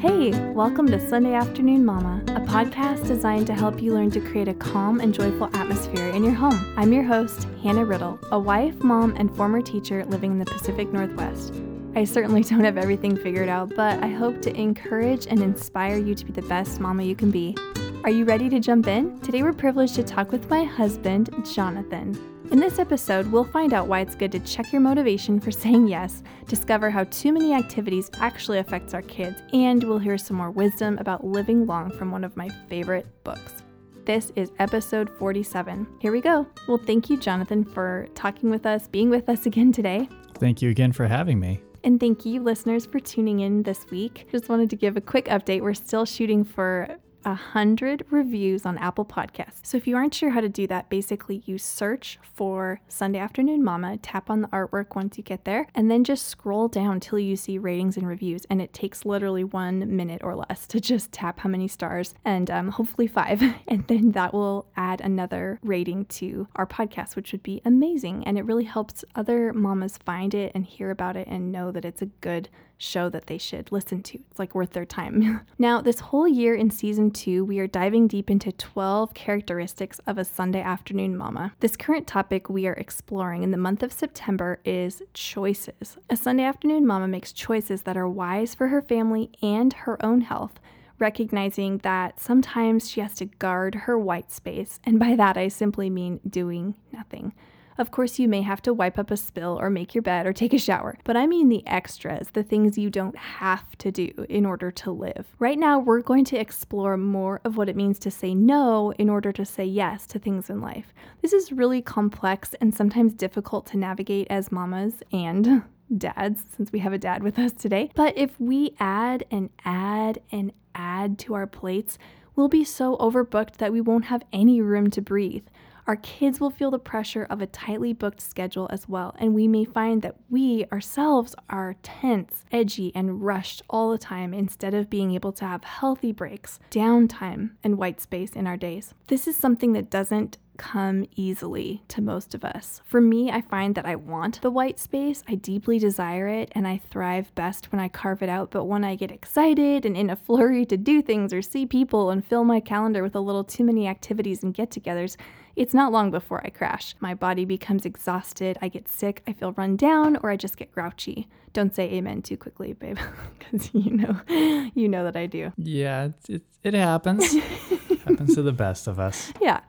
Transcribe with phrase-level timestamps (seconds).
[0.00, 4.48] Hey, welcome to Sunday Afternoon Mama, a podcast designed to help you learn to create
[4.48, 6.58] a calm and joyful atmosphere in your home.
[6.78, 10.90] I'm your host, Hannah Riddle, a wife, mom, and former teacher living in the Pacific
[10.90, 11.52] Northwest.
[11.94, 16.14] I certainly don't have everything figured out, but I hope to encourage and inspire you
[16.14, 17.54] to be the best mama you can be.
[18.02, 19.20] Are you ready to jump in?
[19.20, 22.29] Today we're privileged to talk with my husband, Jonathan.
[22.50, 25.86] In this episode, we'll find out why it's good to check your motivation for saying
[25.86, 30.50] yes, discover how too many activities actually affects our kids, and we'll hear some more
[30.50, 33.62] wisdom about living long from one of my favorite books.
[34.04, 35.86] This is episode 47.
[36.00, 36.44] Here we go.
[36.66, 40.08] Well, thank you, Jonathan, for talking with us, being with us again today.
[40.38, 41.60] Thank you again for having me.
[41.84, 44.26] And thank you, listeners, for tuning in this week.
[44.32, 45.60] Just wanted to give a quick update.
[45.60, 49.64] We're still shooting for 100 reviews on Apple Podcasts.
[49.64, 53.62] So if you aren't sure how to do that, basically you search for Sunday Afternoon
[53.62, 57.18] Mama, tap on the artwork once you get there, and then just scroll down till
[57.18, 58.46] you see ratings and reviews.
[58.50, 62.50] And it takes literally one minute or less to just tap how many stars and
[62.50, 63.42] um, hopefully five.
[63.68, 68.24] And then that will add another rating to our podcast, which would be amazing.
[68.26, 71.84] And it really helps other mamas find it and hear about it and know that
[71.84, 72.48] it's a good
[72.80, 74.18] show that they should listen to.
[74.30, 75.40] It's like worth their time.
[75.58, 80.16] now, this whole year in season two, we are diving deep into 12 characteristics of
[80.16, 81.52] a Sunday afternoon mama.
[81.60, 85.98] This current topic we are exploring in the month of September is choices.
[86.08, 90.22] A Sunday afternoon mama makes choices that are wise for her family and her own
[90.22, 90.58] health
[90.98, 95.88] recognizing that sometimes she has to guard her white space, and by that I simply
[95.88, 97.32] mean doing nothing.
[97.80, 100.34] Of course, you may have to wipe up a spill or make your bed or
[100.34, 104.26] take a shower, but I mean the extras, the things you don't have to do
[104.28, 105.26] in order to live.
[105.38, 109.08] Right now, we're going to explore more of what it means to say no in
[109.08, 110.92] order to say yes to things in life.
[111.22, 115.62] This is really complex and sometimes difficult to navigate as mamas and
[115.96, 117.90] dads, since we have a dad with us today.
[117.94, 121.96] But if we add and add and add to our plates,
[122.36, 125.46] we'll be so overbooked that we won't have any room to breathe.
[125.90, 129.48] Our kids will feel the pressure of a tightly booked schedule as well, and we
[129.48, 134.88] may find that we ourselves are tense, edgy, and rushed all the time instead of
[134.88, 138.94] being able to have healthy breaks, downtime, and white space in our days.
[139.08, 142.82] This is something that doesn't come easily to most of us.
[142.84, 146.68] For me, I find that I want the white space, I deeply desire it, and
[146.68, 148.50] I thrive best when I carve it out.
[148.50, 152.10] But when I get excited and in a flurry to do things or see people
[152.10, 155.16] and fill my calendar with a little too many activities and get togethers,
[155.56, 156.94] it's not long before I crash.
[157.00, 160.72] My body becomes exhausted, I get sick, I feel run down, or I just get
[160.72, 161.28] grouchy.
[161.52, 162.98] Don't say amen too quickly, babe,
[163.38, 165.52] because you know, you know that I do.
[165.56, 167.34] Yeah, it, it, it happens.
[168.04, 169.32] happens to the best of us.
[169.40, 169.60] Yeah.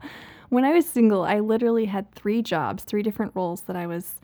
[0.48, 4.16] When I was single, I literally had three jobs, three different roles that I was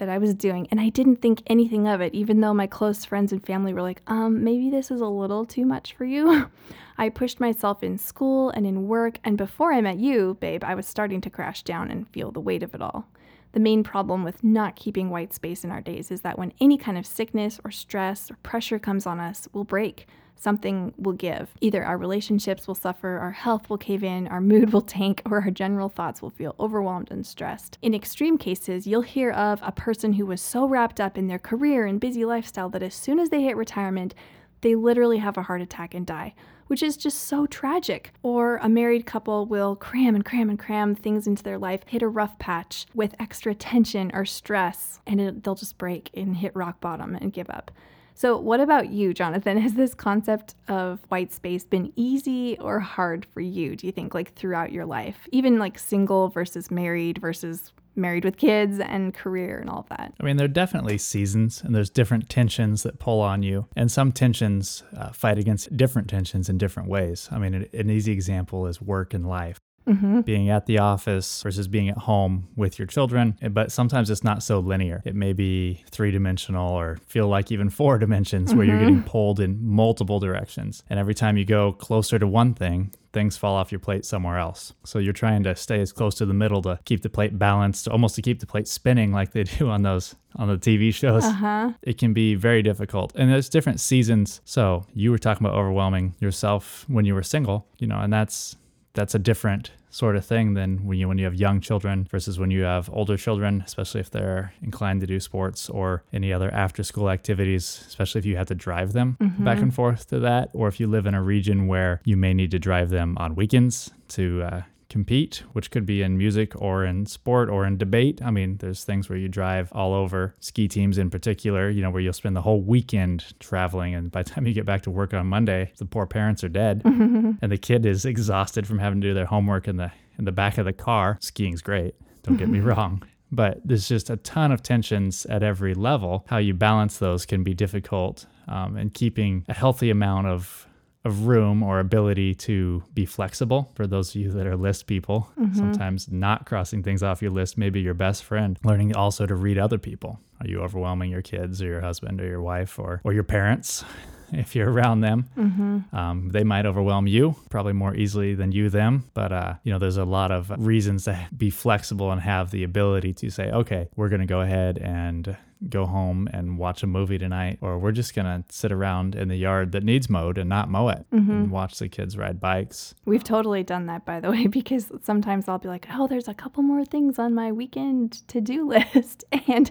[0.00, 3.04] that I was doing, and I didn't think anything of it, even though my close
[3.04, 6.50] friends and family were like, um, maybe this is a little too much for you.
[6.98, 10.74] I pushed myself in school and in work, and before I met you, babe, I
[10.74, 13.06] was starting to crash down and feel the weight of it all.
[13.52, 16.78] The main problem with not keeping white space in our days is that when any
[16.78, 20.06] kind of sickness or stress or pressure comes on us, we'll break
[20.40, 21.54] something will give.
[21.60, 25.42] Either our relationships will suffer, our health will cave in, our mood will tank, or
[25.42, 27.78] our general thoughts will feel overwhelmed and stressed.
[27.82, 31.38] In extreme cases, you'll hear of a person who was so wrapped up in their
[31.38, 34.14] career and busy lifestyle that as soon as they hit retirement,
[34.62, 36.34] they literally have a heart attack and die,
[36.66, 38.12] which is just so tragic.
[38.22, 42.02] Or a married couple will cram and cram and cram things into their life, hit
[42.02, 46.54] a rough patch with extra tension or stress, and it, they'll just break and hit
[46.54, 47.70] rock bottom and give up.
[48.20, 49.56] So, what about you, Jonathan?
[49.62, 54.12] Has this concept of white space been easy or hard for you, do you think,
[54.12, 55.26] like throughout your life?
[55.32, 60.12] Even like single versus married versus married with kids and career and all of that?
[60.20, 63.68] I mean, there are definitely seasons and there's different tensions that pull on you.
[63.74, 67.26] And some tensions uh, fight against different tensions in different ways.
[67.32, 69.56] I mean, an easy example is work and life
[69.86, 70.20] mm-hmm.
[70.20, 73.36] being at the office versus being at home with your children.
[73.50, 75.02] But sometimes it's not so linear.
[75.04, 78.58] It may be three dimensional or feel like even four dimensions mm-hmm.
[78.58, 78.86] where you're mm-hmm.
[78.86, 80.82] getting pulled in multiple directions.
[80.88, 84.38] And every time you go closer to one thing, things fall off your plate somewhere
[84.38, 84.72] else.
[84.84, 87.88] So you're trying to stay as close to the middle to keep the plate balanced,
[87.88, 91.24] almost to keep the plate spinning like they do on those on the TV shows.
[91.24, 91.72] Uh-huh.
[91.82, 93.12] It can be very difficult.
[93.16, 94.40] And there's different seasons.
[94.44, 98.56] So you were talking about overwhelming yourself when you were single, you know, and that's
[99.00, 102.38] that's a different sort of thing than when you when you have young children versus
[102.38, 106.52] when you have older children, especially if they're inclined to do sports or any other
[106.52, 109.42] after school activities, especially if you have to drive them mm-hmm.
[109.42, 112.34] back and forth to that, or if you live in a region where you may
[112.34, 116.84] need to drive them on weekends to uh, compete, which could be in music or
[116.84, 118.20] in sport or in debate.
[118.22, 121.90] I mean, there's things where you drive all over, ski teams in particular, you know,
[121.90, 123.94] where you'll spend the whole weekend traveling.
[123.94, 126.48] And by the time you get back to work on Monday, the poor parents are
[126.48, 130.26] dead and the kid is exhausted from having to do their homework in the in
[130.26, 131.16] the back of the car.
[131.20, 131.94] Skiing's great.
[132.24, 133.02] Don't get me wrong
[133.32, 136.26] but there's just a ton of tensions at every level.
[136.28, 140.66] How you balance those can be difficult, um, and keeping a healthy amount of
[141.04, 145.28] of room or ability to be flexible for those of you that are list people.
[145.38, 145.56] Mm-hmm.
[145.56, 148.58] Sometimes not crossing things off your list may be your best friend.
[148.64, 150.18] Learning also to read other people.
[150.40, 153.84] Are you overwhelming your kids or your husband or your wife or, or your parents?
[154.32, 155.28] if you're around them.
[155.36, 155.96] Mm-hmm.
[155.96, 159.10] Um, they might overwhelm you probably more easily than you them.
[159.14, 162.64] But uh, you know, there's a lot of reasons to be flexible and have the
[162.64, 165.36] ability to say, okay, we're going to go ahead and
[165.68, 169.36] go home and watch a movie tonight, or we're just gonna sit around in the
[169.36, 171.30] yard that needs mowed and not mow it mm-hmm.
[171.30, 172.94] and watch the kids ride bikes.
[173.04, 176.34] We've totally done that, by the way, because sometimes I'll be like, oh, there's a
[176.34, 179.24] couple more things on my weekend to do list.
[179.46, 179.70] and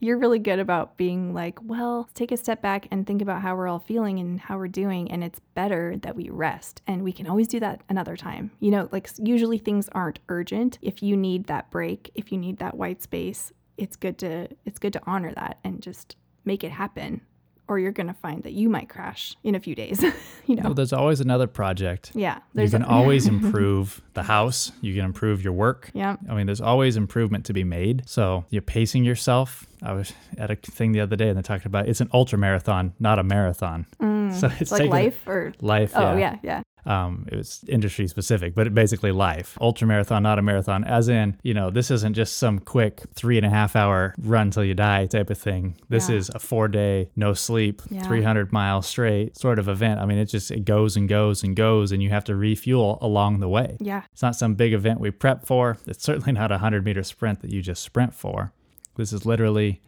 [0.00, 3.56] you're really good about being like, well, take a step back and think about how
[3.56, 5.10] we're all feeling and how we're doing.
[5.10, 6.82] And it's better that we rest.
[6.86, 8.50] And we can always do that another time.
[8.60, 10.78] You know, like usually things aren't urgent.
[10.82, 14.78] If you need that break, if you need that white space, it's good to it's
[14.78, 17.20] good to honor that and just make it happen
[17.68, 20.02] or you're going to find that you might crash in a few days.
[20.46, 22.12] you know, well, there's always another project.
[22.14, 24.72] Yeah, you can a- always improve the house.
[24.80, 25.90] You can improve your work.
[25.94, 28.04] Yeah, I mean, there's always improvement to be made.
[28.06, 29.66] So you're pacing yourself.
[29.82, 32.38] I was at a thing the other day and they talked about it's an ultra
[32.38, 33.86] marathon, not a marathon.
[34.00, 35.92] Mm, so it's like life or life.
[35.94, 36.62] Oh yeah, yeah, yeah.
[36.86, 39.58] Um, it was industry specific, but basically life.
[39.60, 43.36] Ultra marathon, not a marathon, as in, you know, this isn't just some quick three
[43.36, 45.76] and a half hour run till you die type of thing.
[45.88, 46.16] This yeah.
[46.16, 48.02] is a four day, no sleep, yeah.
[48.02, 50.00] 300 miles straight sort of event.
[50.00, 52.98] I mean, it just, it goes and goes and goes, and you have to refuel
[53.00, 53.76] along the way.
[53.80, 54.02] Yeah.
[54.12, 55.78] It's not some big event we prep for.
[55.86, 58.52] It's certainly not a 100 meter sprint that you just sprint for.
[58.96, 59.82] This is literally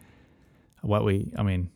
[0.81, 1.71] what we, I mean,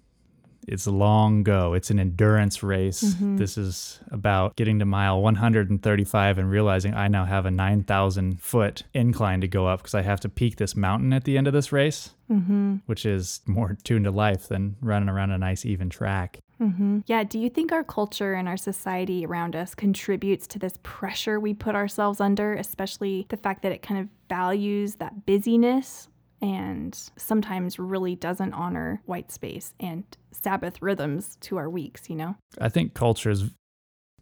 [0.67, 1.73] it's a long go.
[1.73, 3.03] It's an endurance race.
[3.03, 3.37] Mm-hmm.
[3.37, 8.83] This is about getting to mile 135 and realizing I now have a 9,000 foot
[8.93, 11.53] incline to go up because I have to peak this mountain at the end of
[11.53, 12.77] this race, mm-hmm.
[12.85, 16.39] which is more tuned to life than running around a nice even track.
[16.61, 16.99] Mm-hmm.
[17.07, 17.23] Yeah.
[17.23, 21.53] Do you think our culture and our society around us contributes to this pressure we
[21.53, 26.07] put ourselves under, especially the fact that it kind of values that busyness
[26.43, 32.35] and sometimes really doesn't honor white space and Sabbath rhythms to our weeks, you know?
[32.59, 33.49] I think culture is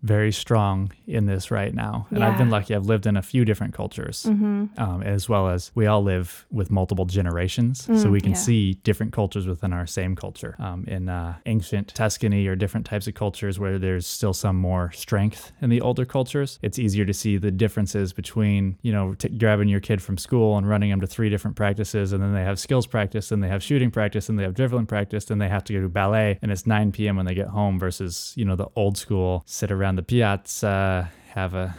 [0.04, 2.08] very strong in this right now.
[2.10, 2.30] And yeah.
[2.30, 2.74] I've been lucky.
[2.74, 4.66] I've lived in a few different cultures, mm-hmm.
[4.78, 7.88] um, as well as we all live with multiple generations.
[7.88, 8.38] Mm, so we can yeah.
[8.38, 10.56] see different cultures within our same culture.
[10.60, 14.92] Um, in uh, ancient Tuscany or different types of cultures where there's still some more
[14.92, 19.30] strength in the older cultures, it's easier to see the differences between, you know, t-
[19.30, 22.12] grabbing your kid from school and running them to three different practices.
[22.12, 24.88] And then they have skills practice and they have shooting practice and they have dribbling
[24.88, 26.40] practice and they have to go to ballet.
[26.42, 27.18] And it's 9 p.m.
[27.18, 31.54] when they get home versus, you know, the old school sit around the piazza, have
[31.54, 31.76] a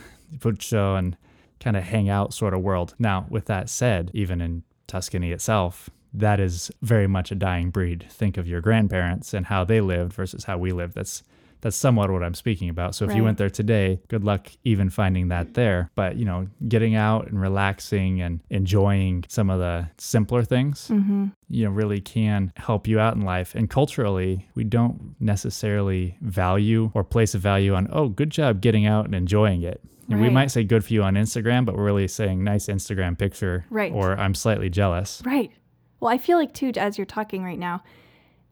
[0.59, 1.17] show, and
[1.61, 2.94] kind of hang out sort of world.
[2.99, 8.06] Now, with that said, even in Tuscany itself, that is very much a dying breed.
[8.11, 10.94] Think of your grandparents and how they lived versus how we live.
[10.94, 11.23] That's
[11.62, 12.94] that's somewhat what I'm speaking about.
[12.94, 13.17] So if right.
[13.17, 15.91] you went there today, good luck even finding that there.
[15.94, 21.29] But, you know, getting out and relaxing and enjoying some of the simpler things, mm-hmm.
[21.49, 23.55] you know, really can help you out in life.
[23.55, 28.85] And culturally, we don't necessarily value or place a value on, oh, good job getting
[28.85, 29.81] out and enjoying it.
[30.09, 30.28] And right.
[30.28, 33.64] we might say good for you on Instagram, but we're really saying nice Instagram picture.
[33.71, 33.92] Right.
[33.92, 35.23] Or I'm slightly jealous.
[35.25, 35.52] Right.
[36.00, 37.85] Well, I feel like too, as you're talking right now,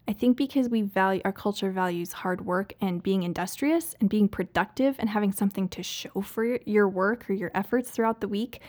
[0.08, 4.28] I think because we value our culture values hard work and being industrious and being
[4.28, 8.60] productive and having something to show for your work or your efforts throughout the week,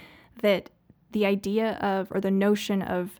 [0.42, 0.70] that
[1.12, 3.20] the idea of or the notion of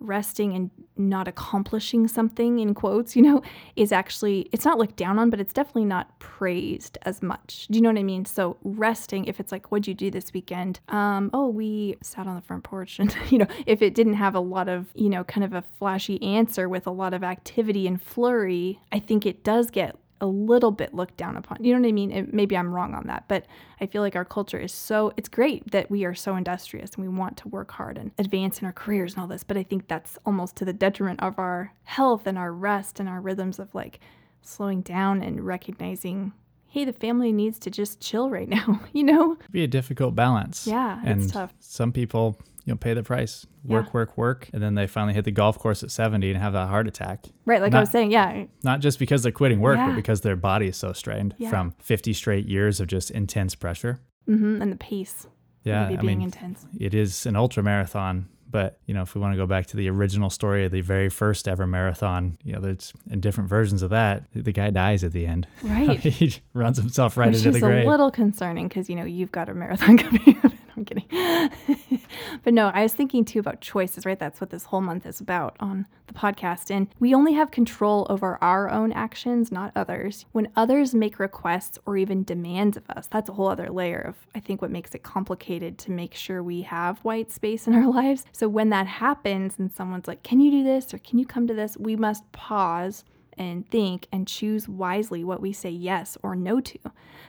[0.00, 3.42] resting and not accomplishing something in quotes, you know,
[3.76, 7.66] is actually it's not looked down on, but it's definitely not praised as much.
[7.70, 8.24] Do you know what I mean?
[8.24, 10.80] So resting, if it's like, what'd you do this weekend?
[10.88, 14.34] Um, oh, we sat on the front porch and you know, if it didn't have
[14.34, 17.86] a lot of, you know, kind of a flashy answer with a lot of activity
[17.86, 21.62] and flurry, I think it does get a little bit looked down upon.
[21.62, 22.10] You know what I mean?
[22.10, 23.46] It, maybe I'm wrong on that, but
[23.80, 27.04] I feel like our culture is so, it's great that we are so industrious and
[27.04, 29.62] we want to work hard and advance in our careers and all this, but I
[29.62, 33.58] think that's almost to the detriment of our health and our rest and our rhythms
[33.58, 34.00] of like
[34.42, 36.32] slowing down and recognizing
[36.68, 39.32] hey, the family needs to just chill right now, you know?
[39.40, 40.66] It'd be a difficult balance.
[40.66, 41.54] Yeah, and it's tough.
[41.58, 43.90] Some people you know, pay the price, work, yeah.
[43.92, 46.68] work, work, and then they finally hit the golf course at 70 and have that
[46.68, 47.26] heart attack.
[47.44, 48.44] Right, like not, I was saying, yeah.
[48.64, 49.86] Not just because they're quitting work, yeah.
[49.86, 51.48] but because their body is so strained yeah.
[51.48, 54.00] from 50 straight years of just intense pressure.
[54.28, 55.28] Mm-hmm, and the pace.
[55.62, 56.66] Yeah, really I being mean, intense.
[56.78, 59.76] It is an ultra marathon, but you know, if we want to go back to
[59.76, 63.82] the original story of the very first ever marathon, you know, there's in different versions
[63.82, 65.46] of that, the guy dies at the end.
[65.62, 65.98] Right.
[66.00, 67.86] he runs himself right Which into is the grave.
[67.86, 70.52] a little concerning because you know you've got a marathon coming up.
[70.86, 71.04] Kidding.
[72.44, 74.18] but no, I was thinking too about choices, right?
[74.18, 76.70] That's what this whole month is about on the podcast.
[76.70, 80.24] And we only have control over our own actions, not others.
[80.32, 84.14] When others make requests or even demands of us, that's a whole other layer of,
[84.34, 87.86] I think, what makes it complicated to make sure we have white space in our
[87.90, 88.24] lives.
[88.32, 91.46] So when that happens and someone's like, can you do this or can you come
[91.46, 91.76] to this?
[91.76, 93.04] We must pause
[93.38, 96.78] and think and choose wisely what we say yes or no to.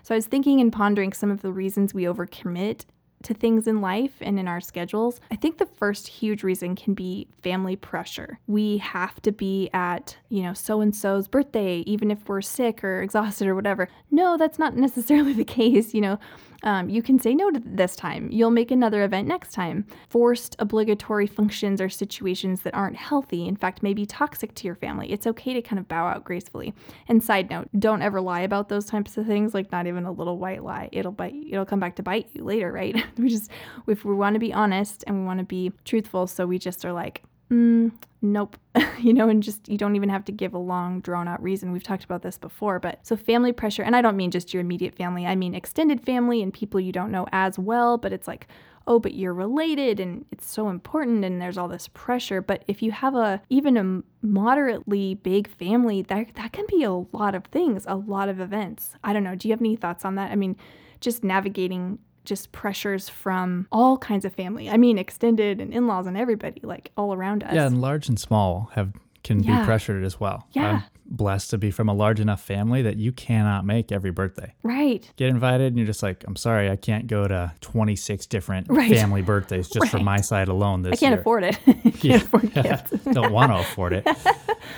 [0.04, 2.86] So I was thinking and pondering some of the reasons we overcommit
[3.24, 6.94] to things in life and in our schedules, I think the first huge reason can
[6.94, 8.40] be family pressure.
[8.48, 12.84] We have to be at, you know, so and so's birthday, even if we're sick
[12.84, 13.90] or exhausted or whatever.
[14.12, 15.94] No, that's not necessarily the case.
[15.94, 16.20] You know,
[16.64, 18.30] um, you can say no to this time.
[18.32, 19.86] You'll make another event next time.
[20.10, 24.76] Forced obligatory functions or situations that aren't healthy, in fact, may be toxic to your
[24.76, 25.12] family.
[25.12, 26.74] It's okay to kind of bow out gracefully.
[27.08, 30.12] And side note, don't ever lie about those types of things, like not even a
[30.12, 30.90] little white lie.
[30.92, 32.96] It'll bite it'll come back to bite you later, right?
[33.18, 33.52] we just
[33.88, 36.86] if we want to be honest and we want to be truthful, so we just
[36.86, 38.58] are like, mm, nope,
[39.00, 41.72] you know, and just you don't even have to give a long, drawn out reason.
[41.72, 44.62] We've talked about this before, but so family pressure, and I don't mean just your
[44.62, 48.28] immediate family, I mean extended family and people you don't know as well, but it's
[48.28, 48.48] like,
[48.88, 52.42] oh, but you're related and it's so important and there's all this pressure.
[52.42, 56.92] But if you have a even a moderately big family, that that can be a
[56.94, 58.96] lot of things, a lot of events.
[59.04, 59.36] I don't know.
[59.36, 60.32] Do you have any thoughts on that?
[60.32, 60.56] I mean,
[61.02, 64.70] just navigating just pressures from all kinds of family.
[64.70, 67.56] I mean, extended and in laws and everybody, like all around us.
[67.56, 68.94] Yeah, and large and small have
[69.24, 69.60] can yeah.
[69.60, 70.48] be pressured as well.
[70.52, 70.70] Yeah.
[70.70, 74.54] I'm blessed to be from a large enough family that you cannot make every birthday.
[74.64, 75.10] Right.
[75.16, 78.92] Get invited and you're just like, I'm sorry, I can't go to 26 different right.
[78.92, 79.92] family birthdays just right.
[79.92, 81.20] for my side alone this I can't year.
[81.20, 81.56] afford it.
[81.66, 82.16] can't yeah.
[82.16, 82.92] afford gifts.
[83.12, 84.08] Don't want to afford it.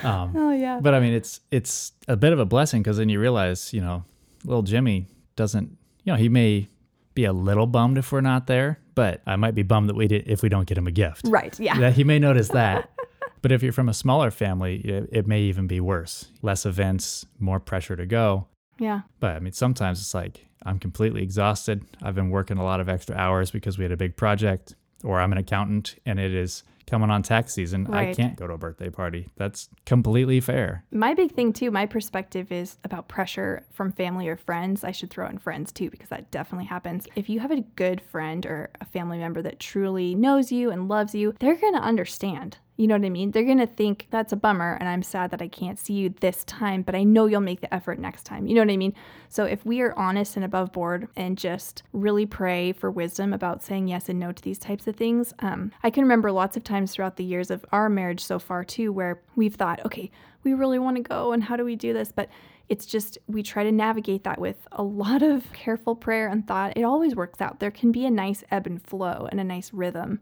[0.02, 0.80] Um, oh yeah.
[0.80, 3.80] But I mean, it's it's a bit of a blessing because then you realize, you
[3.80, 4.04] know,
[4.44, 6.68] little Jimmy doesn't, you know, he may
[7.14, 10.08] be a little bummed if we're not there, but I might be bummed that we
[10.08, 11.26] did if we don't get him a gift.
[11.26, 11.58] Right.
[11.58, 11.78] Yeah.
[11.78, 12.90] That he may notice that.
[13.42, 16.26] but if you're from a smaller family, it, it may even be worse.
[16.42, 18.46] Less events, more pressure to go.
[18.78, 19.02] Yeah.
[19.18, 21.84] But I mean, sometimes it's like I'm completely exhausted.
[22.02, 24.74] I've been working a lot of extra hours because we had a big project,
[25.04, 28.08] or I'm an accountant and it is coming on tax season, right.
[28.08, 29.28] I can't go to a birthday party.
[29.36, 30.84] That's completely fair.
[30.90, 34.84] My big thing, too, my perspective is about pressure from family or friends.
[34.84, 37.06] I should throw in friends, too, because that definitely happens.
[37.14, 40.88] If you have a good friend or a family member that truly knows you and
[40.88, 42.58] loves you, they're going to understand.
[42.80, 43.32] You know what I mean?
[43.32, 46.14] They're going to think that's a bummer and I'm sad that I can't see you
[46.20, 48.46] this time, but I know you'll make the effort next time.
[48.46, 48.94] You know what I mean?
[49.28, 53.62] So if we are honest and above board and just really pray for wisdom about
[53.62, 56.64] saying yes and no to these types of things, um, I can remember lots of
[56.64, 60.10] times throughout the years of our marriage so far too where we've thought, okay,
[60.42, 62.10] we really want to go and how do we do this?
[62.12, 62.30] But
[62.70, 66.78] it's just we try to navigate that with a lot of careful prayer and thought.
[66.78, 67.60] It always works out.
[67.60, 70.20] There can be a nice ebb and flow and a nice rhythm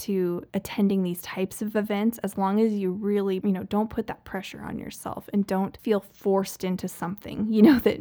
[0.00, 4.06] to attending these types of events as long as you really, you know, don't put
[4.06, 7.46] that pressure on yourself and don't feel forced into something.
[7.52, 8.00] You know, that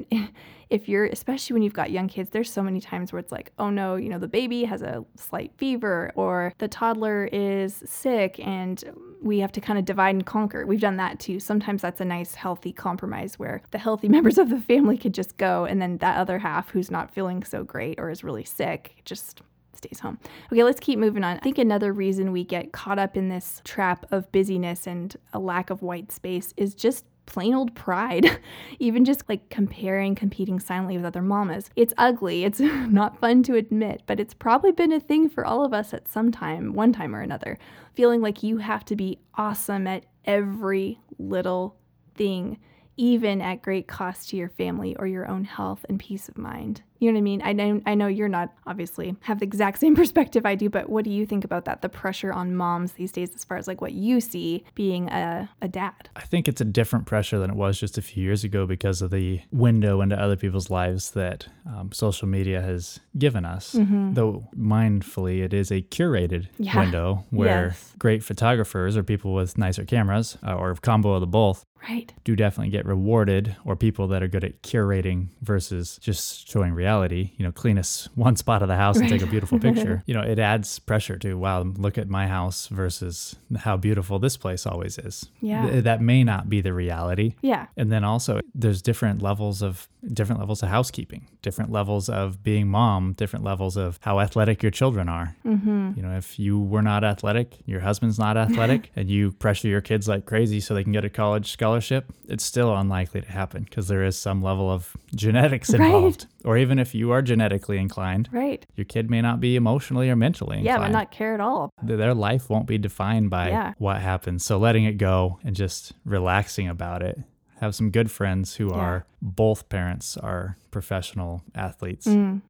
[0.69, 3.51] if you're, especially when you've got young kids, there's so many times where it's like,
[3.59, 8.39] oh no, you know, the baby has a slight fever or the toddler is sick
[8.39, 8.83] and
[9.21, 10.65] we have to kind of divide and conquer.
[10.65, 11.39] We've done that too.
[11.39, 15.37] Sometimes that's a nice, healthy compromise where the healthy members of the family could just
[15.37, 18.95] go and then that other half who's not feeling so great or is really sick
[19.05, 19.41] just
[19.79, 20.19] stays home.
[20.51, 21.37] Okay, let's keep moving on.
[21.37, 25.39] I think another reason we get caught up in this trap of busyness and a
[25.39, 28.39] lack of white space is just plain old pride.
[28.79, 31.69] Even just like comparing, competing silently with other mamas.
[31.75, 32.43] It's ugly.
[32.43, 35.93] It's not fun to admit, but it's probably been a thing for all of us
[35.93, 37.57] at some time, one time or another.
[37.93, 41.77] Feeling like you have to be awesome at every little
[42.15, 42.59] thing,
[42.97, 46.81] even at great cost to your family or your own health and peace of mind.
[46.99, 47.41] You know what I mean?
[47.43, 50.89] I know I know you're not obviously have the exact same perspective I do, but
[50.89, 51.81] what do you think about that?
[51.81, 55.49] The pressure on moms these days as far as like what you see being a,
[55.61, 56.09] a dad.
[56.15, 59.01] I think it's a different pressure than it was just a few years ago because
[59.01, 63.73] of the window into other people's lives that um, social media has given us.
[63.73, 64.13] Mm-hmm.
[64.13, 66.77] Though mindfully, it is a curated yeah.
[66.77, 67.93] window where yes.
[67.97, 72.13] great photographers or people with nicer cameras uh, or a combo of the both right.
[72.23, 76.88] do definitely get rewarded, or people that are good at curating versus just showing reality.
[76.89, 80.03] You know, clean us one spot of the house and take a beautiful picture.
[80.07, 84.37] you know, it adds pressure to wow, look at my house versus how beautiful this
[84.37, 85.29] place always is.
[85.41, 85.69] Yeah.
[85.69, 87.35] Th- that may not be the reality.
[87.41, 87.67] Yeah.
[87.77, 92.67] And then also, there's different levels of different levels of housekeeping, different levels of being
[92.69, 95.35] mom, different levels of how athletic your children are.
[95.45, 95.91] Mm-hmm.
[95.97, 99.81] You know, if you were not athletic, your husband's not athletic, and you pressure your
[99.81, 103.63] kids like crazy so they can get a college scholarship, it's still unlikely to happen
[103.63, 105.85] because there is some level of genetics Right.
[105.85, 106.27] involved.
[106.45, 108.65] Or even if you are genetically inclined, Right.
[108.75, 110.93] your kid may not be emotionally or mentally Yeah, inclined.
[110.93, 111.69] but not care at all.
[111.83, 113.73] Their life won't be defined by Yeah.
[113.77, 114.43] what happens.
[114.45, 117.19] So letting it go and just relaxing about it.
[117.59, 118.77] Have some good friends who Yeah.
[118.79, 122.07] are both parents are professional athletes.
[122.07, 122.41] Mm.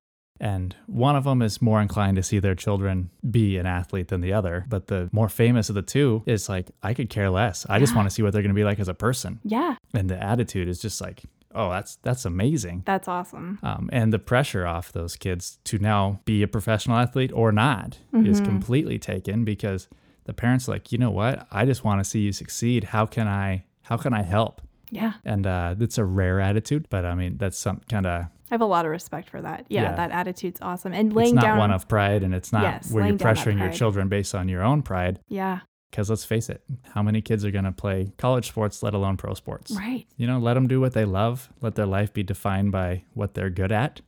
[0.41, 4.21] And one of them is more inclined to see their children be an athlete than
[4.21, 4.65] the other.
[4.69, 7.65] But the more famous of the two is like, I could care less.
[7.69, 9.39] I just want to see what they're going to be like as a person.
[9.43, 11.23] Yeah, And the attitude is just like,
[11.55, 12.83] oh, that's that's amazing.
[12.85, 13.59] that's awesome.
[13.63, 17.99] Um, and the pressure off those kids to now be a professional athlete or not
[18.13, 18.45] is Mhm.
[18.45, 19.87] completely taken because
[20.25, 21.47] the parents are like, you know what?
[21.51, 22.85] I just want to see you succeed.
[22.85, 23.65] How can I?
[23.83, 24.61] How can I help?
[24.91, 25.13] Yeah.
[25.25, 28.61] And uh, it's a rare attitude, but I mean that's some kind of I have
[28.61, 29.65] a lot of respect for that.
[29.69, 29.95] Yeah, Yeah.
[29.95, 30.91] that attitude's awesome.
[30.91, 31.37] And laying down.
[31.37, 33.37] It's not down one of pride, and it's not Yes, where you're laying down that
[33.45, 35.19] pressuring your children based on your own pride.
[35.27, 35.59] Yeah,
[35.91, 36.61] Because let's face it,
[36.93, 39.71] how many kids are going to play college sports, let alone pro sports?
[39.71, 40.05] right.
[40.17, 41.49] You know, let them do what they love.
[41.61, 44.01] Let their life be defined by what they're good at.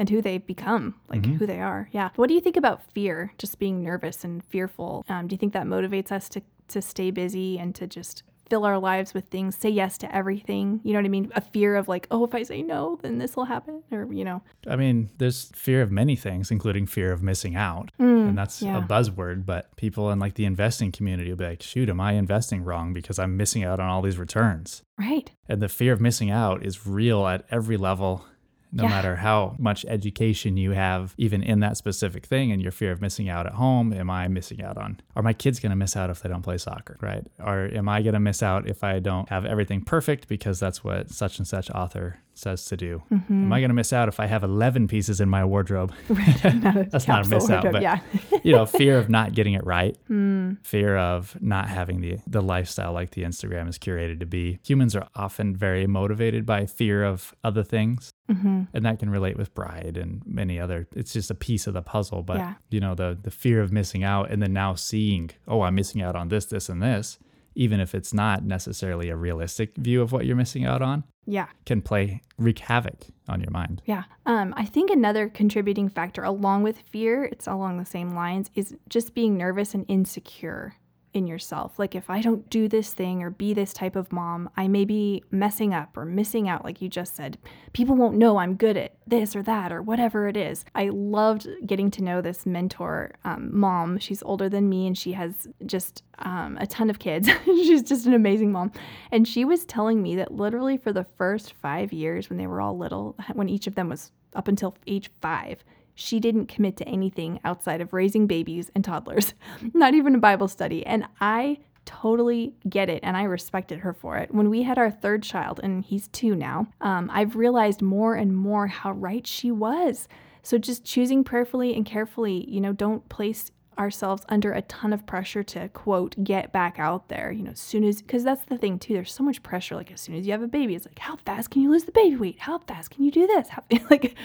[0.00, 1.36] And who they've become, like Mhm.
[1.38, 1.88] who they are.
[1.92, 2.10] Yeah.
[2.16, 3.32] What do you think about fear?
[3.38, 5.04] Just being nervous and fearful.
[5.08, 8.64] Um, do you think that motivates us to to stay busy and to just fill
[8.64, 10.80] our lives with things, say yes to everything?
[10.84, 11.32] You know what I mean?
[11.34, 14.24] A fear of like, oh, if I say no, then this will happen, or you
[14.24, 14.42] know.
[14.66, 17.90] I mean, there's fear of many things, including fear of missing out.
[18.00, 18.78] Mm, and that's yeah.
[18.78, 22.12] a buzzword, but people in like the investing community will be like, shoot, am I
[22.12, 24.82] investing wrong because I'm missing out on all these returns?
[24.98, 25.30] Right.
[25.48, 28.24] And the fear of missing out is real at every level,
[28.70, 28.88] no Yeah.
[28.90, 32.52] matter how much education you have, even in that specific thing.
[32.52, 35.00] And your fear of missing out at home, am I missing out on?
[35.16, 37.26] Are my kids going to miss out if they don't play soccer, right?
[37.38, 40.84] Or am I going to miss out if I don't have everything perfect because that's
[40.84, 43.02] what such and such author says to do?
[43.12, 43.44] Mm-hmm.
[43.44, 45.92] Am I going to miss out if I have 11 pieces in my wardrobe?
[46.08, 48.00] That's not a miss out, but yeah.
[48.42, 52.40] you know, fear of not getting it right, Mm, fear of not having the the
[52.40, 54.58] lifestyle like the Instagram is curated to be.
[54.66, 59.36] Humans are often very motivated by fear of other things, hmm and that can relate
[59.36, 60.86] with pride and many other.
[60.94, 62.54] It's just a piece of the puzzle, but Yeah.
[62.70, 66.02] you know, the the fear of missing out, and then now seeing, oh, I'm missing
[66.02, 67.18] out on this, this, and this,
[67.58, 71.48] even if it's not necessarily a realistic view of what you're missing out on, Yeah.
[71.66, 73.82] can play wreak havoc on your mind.
[73.84, 74.04] Yeah.
[74.26, 78.76] Um, I think another contributing factor, along with fear, it's along the same lines, is
[78.88, 80.74] just being nervous and insecure
[81.18, 81.78] in yourself.
[81.78, 84.86] Like, if I don't do this thing or be this type of mom, I may
[84.86, 87.36] be messing up or missing out, like you just said.
[87.74, 90.64] People won't know I'm good at this or that or whatever it is.
[90.74, 93.98] I loved getting to know this mentor um, mom.
[93.98, 97.28] She's older than me and she has just um, a ton of kids.
[97.44, 98.72] She's just an amazing mom.
[99.12, 102.60] And she was telling me that literally for the first five years, when they were
[102.60, 105.64] all little, when each of them was up until age five,
[105.98, 109.34] she didn't commit to anything outside of raising babies and toddlers,
[109.74, 110.86] not even a Bible study.
[110.86, 114.32] And I totally get it and I respected her for it.
[114.32, 118.36] When we had our third child, and he's two now, um, I've realized more and
[118.36, 120.06] more how right she was.
[120.44, 125.04] So just choosing prayerfully and carefully, you know, don't place ourselves under a ton of
[125.04, 128.58] pressure to quote get back out there you know as soon as because that's the
[128.58, 130.84] thing too there's so much pressure like as soon as you have a baby it's
[130.84, 133.48] like how fast can you lose the baby weight how fast can you do this
[133.48, 134.16] how, like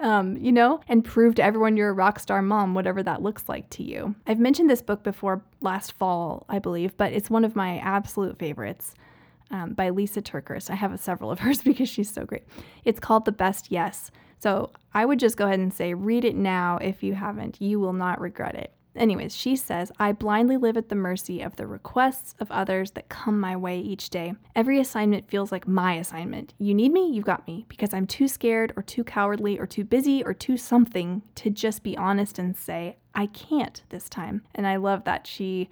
[0.00, 3.48] um, you know, and prove to everyone you're a rock star mom, whatever that looks
[3.48, 4.14] like to you.
[4.26, 8.38] I've mentioned this book before last fall, I believe, but it's one of my absolute
[8.38, 8.94] favorites
[9.50, 10.70] um, by Lisa TerKeurst.
[10.70, 12.44] I have several of hers because she's so great.
[12.84, 14.10] It's called The Best Yes.
[14.38, 17.60] So I would just go ahead and say, read it now if you haven't.
[17.60, 18.72] You will not regret it.
[18.96, 23.08] Anyways, she says, I blindly live at the mercy of the requests of others that
[23.08, 24.34] come my way each day.
[24.54, 26.54] Every assignment feels like my assignment.
[26.58, 29.84] You need me, you've got me, because I'm too scared or too cowardly or too
[29.84, 34.42] busy or too something to just be honest and say, I can't this time.
[34.54, 35.68] And I love that she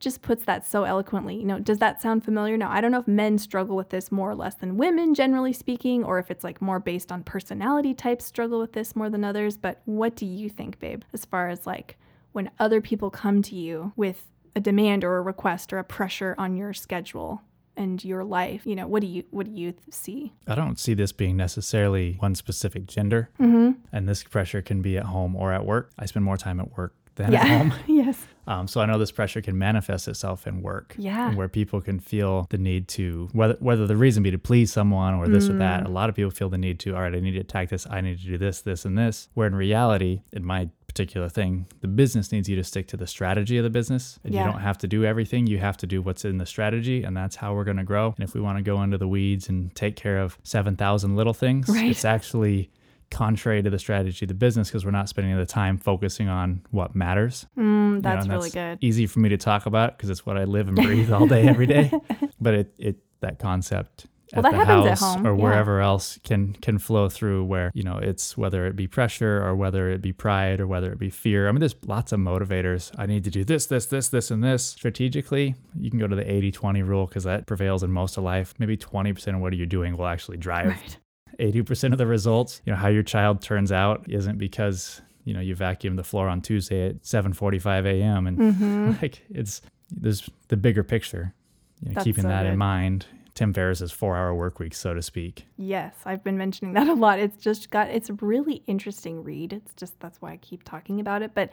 [0.00, 1.34] just puts that so eloquently.
[1.34, 2.56] You know, does that sound familiar?
[2.56, 5.52] Now, I don't know if men struggle with this more or less than women, generally
[5.52, 9.24] speaking, or if it's like more based on personality types struggle with this more than
[9.24, 9.56] others.
[9.56, 11.98] But what do you think, babe, as far as like
[12.38, 14.24] when other people come to you with
[14.54, 17.42] a demand or a request or a pressure on your schedule?
[17.76, 20.94] and your life you know what do you what do you see I don't see
[20.94, 23.70] this being necessarily one specific gender, mm-hmm.
[23.92, 25.92] and this pressure can be at home or at work.
[25.96, 27.42] I spend more time at work than yeah.
[27.42, 27.74] at home.
[27.86, 28.26] yes.
[28.46, 30.96] Um, so I know this pressure can manifest itself in work.
[30.98, 31.34] Yeah.
[31.34, 35.14] Where people can feel the need to, whether whether the reason be to please someone
[35.14, 35.50] or this mm.
[35.50, 35.86] or that, mm.
[35.86, 37.86] a lot of people feel the need to, all right, I need to attack this,
[37.90, 39.28] I need to do this, this, and this.
[39.34, 43.06] Where in reality, in my particular thing, the business needs you to stick to the
[43.06, 44.18] strategy of the business.
[44.24, 44.46] And yeah.
[44.46, 45.46] you don't have to do everything.
[45.46, 48.14] You have to do what's in the strategy, and that's how we're going to grow.
[48.16, 51.34] And if we want to go into the weeds and take care of 7,000 little
[51.34, 51.90] things, right.
[51.90, 52.70] it's actually
[53.10, 56.62] contrary to the strategy of the business because we're not spending the time focusing on
[56.70, 57.46] what matters.
[57.56, 58.78] Mm, that's, you know, really good.
[58.80, 61.46] Easy for me to talk about because it's what I live and breathe all day,
[61.46, 61.92] every day.
[62.40, 65.86] But it, it that concept well, at the house at or wherever yeah.
[65.86, 69.90] else can can flow through where you know it's whether it be pressure or whether
[69.90, 73.06] it be pride or whether it be fear i mean there's lots of motivators i
[73.06, 76.24] need to do this this this this and this strategically you can go to the
[76.24, 79.96] 80-20 rule because that prevails in most of life maybe 20% of what you're doing
[79.96, 80.98] will actually drive right.
[81.38, 85.40] 80% of the results, you know, how your child turns out isn't because, you know,
[85.40, 88.26] you vacuum the floor on Tuesday at 7:45 a.m.
[88.26, 88.92] and mm-hmm.
[89.02, 91.34] like it's there's the bigger picture.
[91.80, 92.52] You know, keeping so that good.
[92.52, 93.06] in mind.
[93.38, 95.46] Tim Ferriss's 4-hour work week, so to speak.
[95.56, 97.20] Yes, I've been mentioning that a lot.
[97.20, 99.52] It's just got it's a really interesting read.
[99.52, 101.50] It's just that's why I keep talking about it, but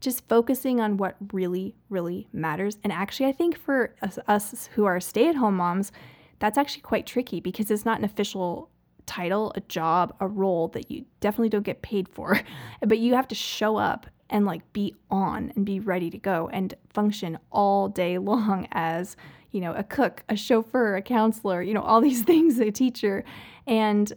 [0.00, 2.78] just focusing on what really really matters.
[2.82, 5.92] And actually I think for us, us who are stay-at-home moms,
[6.40, 8.68] that's actually quite tricky because it's not an official
[9.06, 12.40] title, a job, a role that you definitely don't get paid for,
[12.84, 16.50] but you have to show up and like be on and be ready to go
[16.52, 19.16] and function all day long as,
[19.52, 23.24] you know, a cook, a chauffeur, a counselor, you know, all these things, a teacher.
[23.66, 24.12] And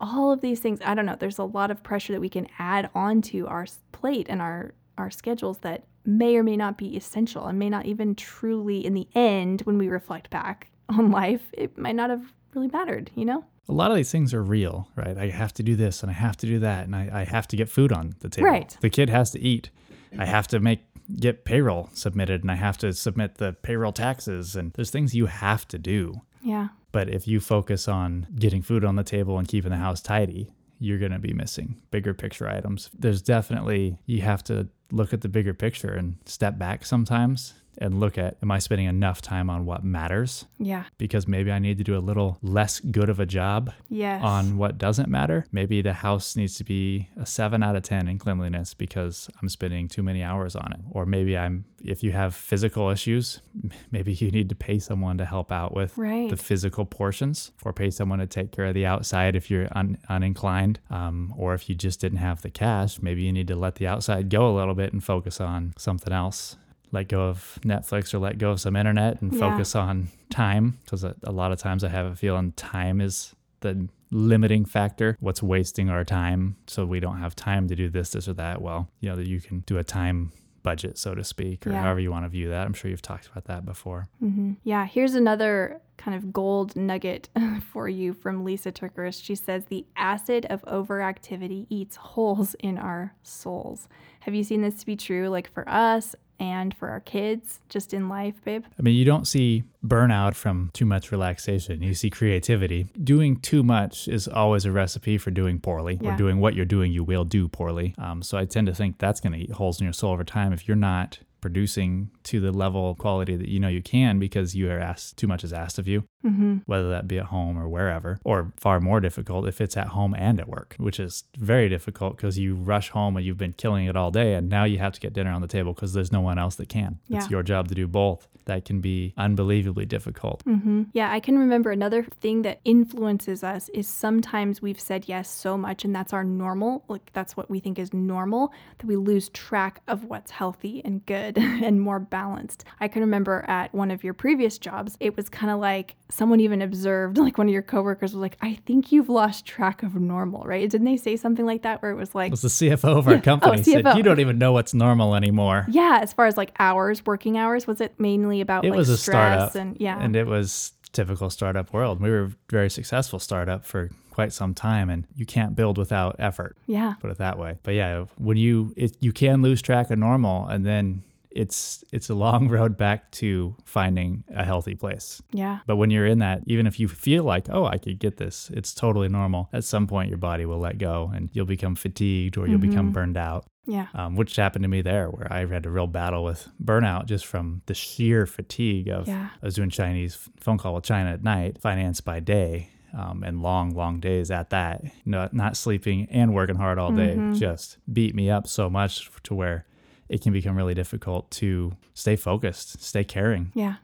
[0.00, 2.46] all of these things, I don't know, there's a lot of pressure that we can
[2.58, 7.46] add onto our plate and our our schedules that may or may not be essential
[7.46, 11.78] and may not even truly in the end when we reflect back on life, it
[11.78, 13.44] might not have really mattered, you know?
[13.68, 15.16] a lot of these things are real, right?
[15.18, 17.46] I have to do this and I have to do that and I, I have
[17.48, 18.48] to get food on the table.
[18.48, 18.76] Right.
[18.80, 19.70] The kid has to eat.
[20.18, 20.80] I have to make
[21.16, 25.26] get payroll submitted and I have to submit the payroll taxes and there's things you
[25.26, 26.22] have to do.
[26.42, 26.68] Yeah.
[26.92, 30.52] But if you focus on getting food on the table and keeping the house tidy,
[30.78, 32.90] you're going to be missing bigger picture items.
[32.96, 38.00] There's definitely you have to look at the bigger picture and step back sometimes and
[38.00, 40.46] look at am I spending enough time on what matters?
[40.58, 40.84] Yeah.
[40.98, 44.22] Because maybe I need to do a little less good of a job yes.
[44.22, 45.46] on what doesn't matter.
[45.52, 49.48] Maybe the house needs to be a 7 out of 10 in cleanliness because I'm
[49.48, 50.80] spending too many hours on it.
[50.90, 53.40] Or maybe I'm if you have physical issues,
[53.90, 56.28] maybe you need to pay someone to help out with right.
[56.28, 59.98] the physical portions or pay someone to take care of the outside if you're un-
[60.10, 60.78] uninclined.
[60.90, 63.86] Um, or if you just didn't have the cash, maybe you need to let the
[63.86, 66.56] outside go a little bit and focus on something else
[66.92, 69.38] let go of Netflix or let go of some internet and yeah.
[69.38, 73.34] focus on time because a, a, lot of times I have a feeling time is
[73.60, 75.16] the limiting factor.
[75.20, 76.56] What's wasting our time?
[76.66, 78.62] So we don't have time to do this this or that.
[78.62, 81.82] Well you know that you can do a time budget so to speak or yeah.
[81.82, 82.66] however you want to view that.
[82.66, 84.08] I'm sure you've talked about that before.
[84.22, 84.54] Mm-hmm.
[84.64, 87.28] yeah here's another kind of gold nugget
[87.72, 93.14] for you from lisa TerKeurst she says the acid of overactivity eats holes in our
[93.22, 93.88] souls.
[94.20, 97.92] Have you seen this to be true like for us and for our kids just
[97.92, 98.64] in life, babe?
[98.78, 101.82] I mean, you don't see burnout from too much relaxation.
[101.82, 102.86] You see creativity.
[103.02, 106.14] Doing too much is always a recipe for doing poorly yeah.
[106.14, 107.94] or doing what you're doing, you will do poorly.
[107.98, 110.24] Um, so I tend to think that's going to eat holes in your soul over
[110.24, 114.18] time if you're not producing to the level of quality that you know you can
[114.18, 116.58] because you are asked too much is asked of you mm-hmm.
[116.66, 120.14] whether that be at home or wherever or far more difficult if it's at home
[120.14, 123.86] and at work which is very difficult because you rush home and you've been killing
[123.86, 126.12] it all day and now you have to get dinner on the table because there's
[126.12, 127.18] no one else that can yeah.
[127.18, 130.44] it's your job to do both that can be unbelievably difficult.
[130.44, 130.84] Mm-hmm.
[130.92, 135.56] Yeah, I can remember another thing that influences us is sometimes we've said yes so
[135.56, 139.28] much, and that's our normal, like that's what we think is normal, that we lose
[139.28, 142.64] track of what's healthy and good and more balanced.
[142.80, 146.40] I can remember at one of your previous jobs, it was kind of like someone
[146.40, 149.94] even observed, like one of your coworkers was like, I think you've lost track of
[149.94, 150.68] normal, right?
[150.68, 153.06] Didn't they say something like that where it was like, it was the CFO of
[153.06, 153.20] our yeah.
[153.28, 155.66] company oh, said, You don't even know what's normal anymore.
[155.68, 158.88] Yeah, as far as like hours, working hours, was it mainly about it like was
[158.88, 159.98] a startup, and yeah.
[160.00, 162.00] And it was typical startup world.
[162.00, 166.16] We were a very successful startup for quite some time and you can't build without
[166.18, 166.56] effort.
[166.66, 166.94] Yeah.
[167.00, 167.58] Put it that way.
[167.62, 172.08] But yeah, when you it, you can lose track of normal and then it's it's
[172.10, 175.22] a long road back to finding a healthy place.
[175.32, 175.60] Yeah.
[175.66, 178.50] But when you're in that, even if you feel like, oh, I could get this,
[178.52, 179.48] it's totally normal.
[179.52, 182.70] At some point, your body will let go, and you'll become fatigued or you'll mm-hmm.
[182.70, 183.46] become burned out.
[183.68, 183.88] Yeah.
[183.94, 187.26] Um, which happened to me there, where I had a real battle with burnout just
[187.26, 189.06] from the sheer fatigue of.
[189.06, 189.28] Yeah.
[189.40, 193.42] I was doing Chinese phone call with China at night, finance by day, um, and
[193.42, 194.82] long, long days at that.
[195.04, 197.34] Not not sleeping and working hard all day mm-hmm.
[197.34, 199.66] just beat me up so much to where
[200.08, 203.52] it can become really difficult to stay focused, stay caring.
[203.54, 203.76] Yeah.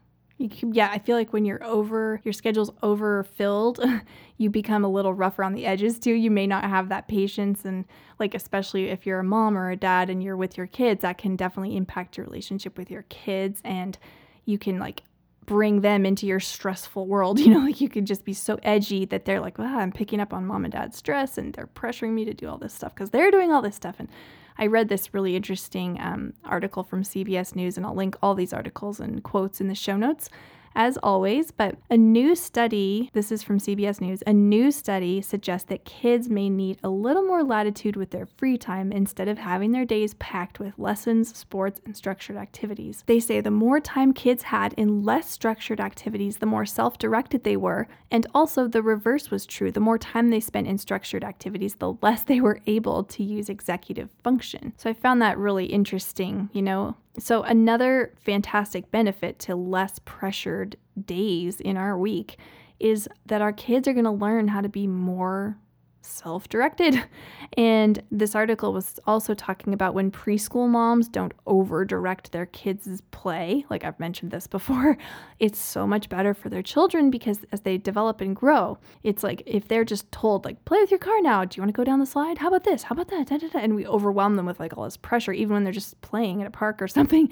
[0.73, 3.85] Yeah, I feel like when you're over, your schedule's overfilled,
[4.39, 6.13] you become a little rough around the edges too.
[6.13, 7.65] You may not have that patience.
[7.65, 7.85] And,
[8.19, 11.19] like, especially if you're a mom or a dad and you're with your kids, that
[11.19, 13.61] can definitely impact your relationship with your kids.
[13.65, 13.99] And
[14.45, 15.03] you can, like,
[15.47, 17.39] bring them into your stressful world.
[17.45, 20.21] You know, like you could just be so edgy that they're like, wow, I'm picking
[20.21, 22.95] up on mom and dad's stress and they're pressuring me to do all this stuff
[22.95, 23.97] because they're doing all this stuff.
[23.99, 24.09] And
[24.57, 28.53] I read this really interesting um, article from CBS News, and I'll link all these
[28.53, 30.29] articles and quotes in the show notes
[30.75, 31.51] as always.
[31.51, 36.29] But a new study, this is from CBS News, a new study suggests that kids
[36.29, 40.15] may need a little more latitude with their free time instead of having their days
[40.15, 43.05] packed with lessons, sports, and structured activities.
[43.07, 47.45] They say the more time kids had in less structured activities, the more self directed
[47.45, 47.89] they were.
[48.11, 49.73] And also, the reverse was true.
[49.73, 53.49] The more time they spent in structured activities, the less they were able to use
[53.49, 54.73] executive function.
[54.77, 56.51] So I found that really interesting.
[56.53, 62.39] You know, so, another fantastic benefit to less pressured days in our week
[62.81, 65.57] is that our kids are going to learn how to be more
[66.05, 67.03] self directed.
[67.57, 73.01] And this article was also talking about when preschool moms don't over direct their kids'
[73.13, 73.65] play.
[73.71, 74.99] Like I've mentioned this before,
[75.39, 79.45] it's so much better for their children because as they develop and grow, it's like
[79.47, 81.45] if they're just told, like, play with your car now.
[81.45, 82.39] Do you want to go down the slide?
[82.39, 82.83] How about this?
[82.83, 83.29] How about that?
[83.29, 83.59] Da, da, da.
[83.61, 86.49] And we overwhelm them with like all this pressure, even when they're just playing at
[86.49, 87.29] a park or something,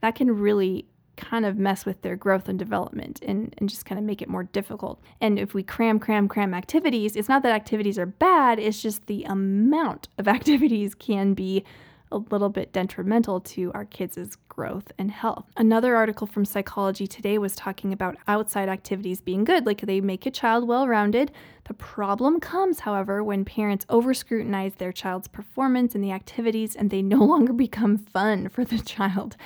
[0.00, 0.86] that can really
[1.16, 4.28] kind of mess with their growth and development and, and just kind of make it
[4.28, 5.00] more difficult.
[5.20, 9.06] And if we cram, cram, cram activities, it's not that activities are bad, it's just
[9.06, 11.64] the amount of activities can be
[12.12, 15.44] a little bit detrimental to our kids' growth and health.
[15.56, 20.24] Another article from Psychology Today was talking about outside activities being good, like they make
[20.24, 21.32] a child well rounded.
[21.64, 26.90] The problem comes, however, when parents over scrutinize their child's performance in the activities and
[26.90, 29.36] they no longer become fun for the child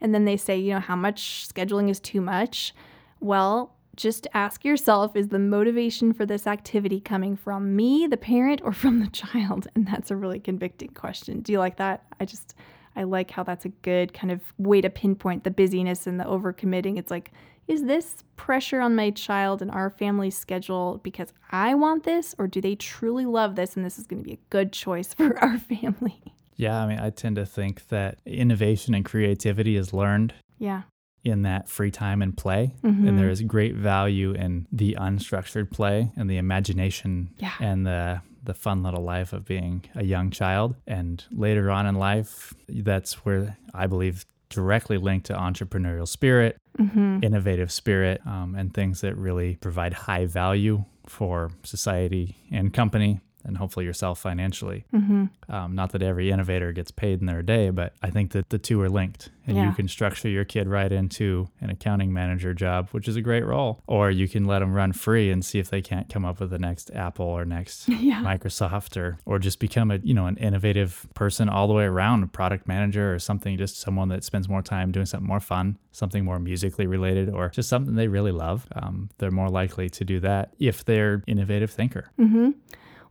[0.00, 2.74] and then they say, you know, how much scheduling is too much?
[3.20, 8.60] Well, just ask yourself is the motivation for this activity coming from me, the parent,
[8.64, 9.68] or from the child?
[9.74, 11.40] And that's a really convicting question.
[11.40, 12.04] Do you like that?
[12.18, 12.54] I just,
[12.96, 16.24] I like how that's a good kind of way to pinpoint the busyness and the
[16.24, 16.98] overcommitting.
[16.98, 17.32] It's like,
[17.68, 22.48] is this pressure on my child and our family's schedule because I want this, or
[22.48, 25.38] do they truly love this and this is going to be a good choice for
[25.38, 26.34] our family?
[26.60, 30.34] Yeah, I mean, I tend to think that innovation and creativity is learned.
[30.58, 30.82] Yeah.
[31.22, 32.74] In that free time and play.
[32.82, 33.06] Mm-hmm.
[33.06, 37.52] And there is great value in the unstructured play and the imagination yeah.
[37.60, 40.74] and the the fun little life of being a young child.
[40.86, 47.18] And later on in life, that's where I believe directly linked to entrepreneurial spirit, mm-hmm.
[47.22, 53.56] innovative spirit, um, and things that really provide high value for society and company and
[53.56, 54.84] hopefully yourself financially.
[54.94, 55.26] Mm-hmm.
[55.52, 58.58] Um, not that every innovator gets paid in their day, but I think that the
[58.58, 59.30] two are linked.
[59.46, 59.66] And yeah.
[59.66, 63.44] you can structure your kid right into an accounting manager job, which is a great
[63.44, 63.82] role.
[63.88, 66.50] Or you can let them run free and see if they can't come up with
[66.50, 68.22] the next Apple or next yeah.
[68.22, 72.22] Microsoft or or just become a you know an innovative person all the way around,
[72.22, 75.78] a product manager or something, just someone that spends more time doing something more fun,
[75.90, 78.66] something more musically related, or just something they really love.
[78.76, 82.10] Um, they're more likely to do that if they're innovative thinker.
[82.20, 82.50] Mm-hmm.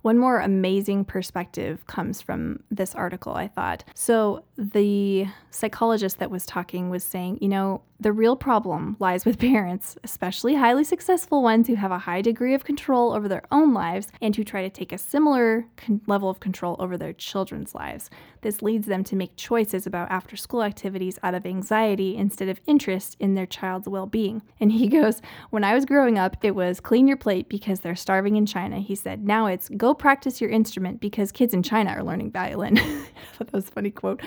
[0.02, 3.84] One more amazing perspective comes from this article, I thought.
[3.94, 9.40] So, the psychologist that was talking was saying, you know, the real problem lies with
[9.52, 13.74] parents, especially highly successful ones who have a high degree of control over their own
[13.74, 17.76] lives and who try to take a similar con- level of control over their children's
[17.76, 18.10] lives.
[18.42, 22.62] This leads them to make choices about after school activities out of anxiety instead of
[22.66, 24.42] interest in their child's well being.
[24.60, 27.96] And he goes, When I was growing up, it was clean your plate because they're
[27.96, 28.80] starving in China.
[28.80, 32.80] He said, Now it's go practice your instrument because kids in China are learning violin.
[33.38, 34.22] That was a funny quote.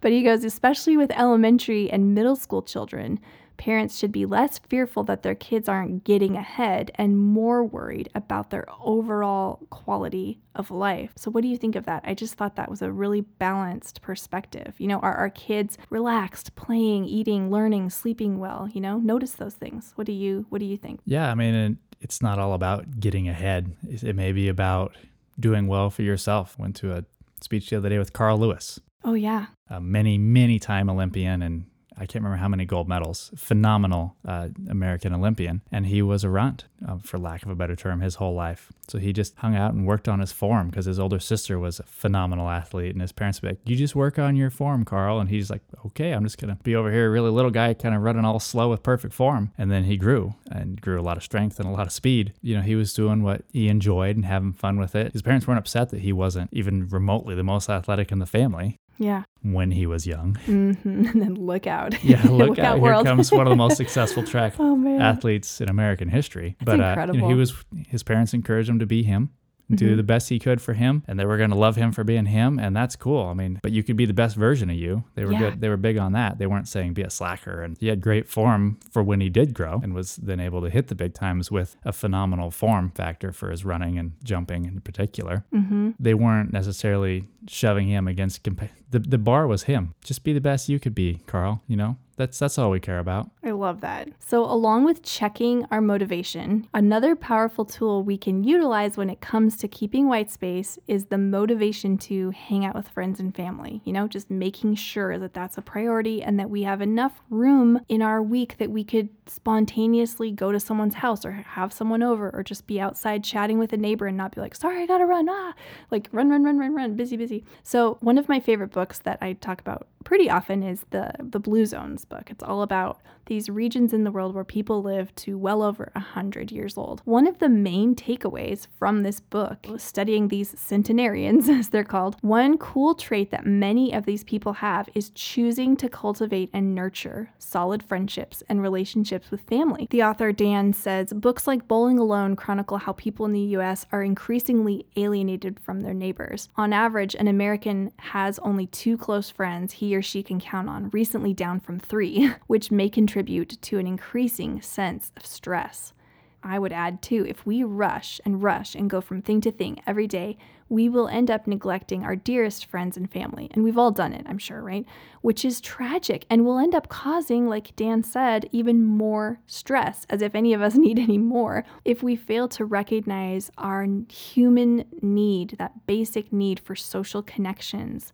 [0.00, 3.18] But he goes, Especially with elementary and middle school children
[3.58, 8.50] parents should be less fearful that their kids aren't getting ahead and more worried about
[8.50, 11.12] their overall quality of life.
[11.16, 12.02] So, what do you think of that?
[12.06, 14.74] I just thought that was a really balanced perspective.
[14.78, 18.68] You know, are our kids relaxed, playing, eating, learning, sleeping well?
[18.72, 19.92] You know, notice those things.
[19.96, 21.00] What do you What do you think?
[21.04, 23.76] Yeah, I mean, it's not all about getting ahead.
[23.86, 24.96] It may be about
[25.38, 26.58] doing well for yourself.
[26.58, 27.04] Went to a
[27.40, 28.80] speech the other day with Carl Lewis.
[29.04, 31.66] Oh yeah, a many many time Olympian and
[31.98, 35.62] I can't remember how many gold medals, phenomenal uh, American Olympian.
[35.72, 38.70] And he was a runt, uh, for lack of a better term, his whole life.
[38.86, 41.80] So he just hung out and worked on his form because his older sister was
[41.80, 42.92] a phenomenal athlete.
[42.92, 45.18] And his parents be like, You just work on your form, Carl.
[45.18, 47.94] And he's like, Okay, I'm just going to be over here, really little guy, kind
[47.94, 49.52] of running all slow with perfect form.
[49.58, 52.32] And then he grew and grew a lot of strength and a lot of speed.
[52.42, 55.12] You know, he was doing what he enjoyed and having fun with it.
[55.12, 58.78] His parents weren't upset that he wasn't even remotely the most athletic in the family
[58.98, 59.22] Yeah.
[59.42, 60.36] When he was young.
[60.48, 61.06] Mm-hmm.
[61.08, 62.02] And then look out.
[62.02, 62.78] Yeah, look, look out.
[62.78, 62.82] out.
[62.82, 66.56] Here comes one of the most successful track oh, athletes in American history.
[66.64, 67.54] That's but uh, you know, he was
[67.86, 69.30] his parents encouraged him to be him
[69.70, 69.96] do mm-hmm.
[69.96, 72.26] the best he could for him and they were going to love him for being
[72.26, 75.04] him and that's cool i mean but you could be the best version of you
[75.14, 75.38] they were yeah.
[75.38, 78.00] good they were big on that they weren't saying be a slacker and he had
[78.00, 81.12] great form for when he did grow and was then able to hit the big
[81.12, 85.90] times with a phenomenal form factor for his running and jumping in particular mm-hmm.
[85.98, 90.40] they weren't necessarily shoving him against compa- the, the bar was him just be the
[90.40, 93.30] best you could be carl you know that's that's all we care about.
[93.42, 94.08] I love that.
[94.18, 99.56] So along with checking our motivation, another powerful tool we can utilize when it comes
[99.58, 103.80] to keeping white space is the motivation to hang out with friends and family.
[103.84, 107.80] You know, just making sure that that's a priority and that we have enough room
[107.88, 112.30] in our week that we could spontaneously go to someone's house or have someone over
[112.34, 114.98] or just be outside chatting with a neighbor and not be like, "Sorry, I got
[114.98, 115.54] to run." Ah,
[115.90, 117.44] like run run run run run, busy busy.
[117.62, 121.38] So, one of my favorite books that I talk about pretty often is the the
[121.38, 122.30] Blue Zones book.
[122.30, 126.50] It's all about these regions in the world where people live to well over 100
[126.50, 127.02] years old.
[127.04, 132.56] One of the main takeaways from this book, studying these centenarians, as they're called, one
[132.56, 137.82] cool trait that many of these people have is choosing to cultivate and nurture solid
[137.82, 139.86] friendships and relationships with family.
[139.90, 144.02] The author Dan says books like Bowling Alone chronicle how people in the US are
[144.02, 146.48] increasingly alienated from their neighbors.
[146.56, 150.88] On average, an American has only two close friends he or she can count on,
[150.90, 155.92] recently down from three, which may contribute to an increasing sense of stress.
[156.40, 159.82] I would add too, if we rush and rush and go from thing to thing
[159.88, 163.50] every day, we will end up neglecting our dearest friends and family.
[163.52, 164.86] And we've all done it, I'm sure, right?
[165.20, 170.22] Which is tragic and will end up causing, like Dan said, even more stress, as
[170.22, 175.56] if any of us need any more, if we fail to recognize our human need,
[175.58, 178.12] that basic need for social connections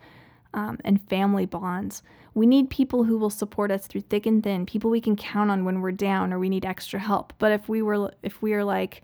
[0.55, 2.03] um, and family bonds.
[2.33, 5.51] We need people who will support us through thick and thin, people we can count
[5.51, 7.33] on when we're down or we need extra help.
[7.39, 9.03] But if we were if we are like,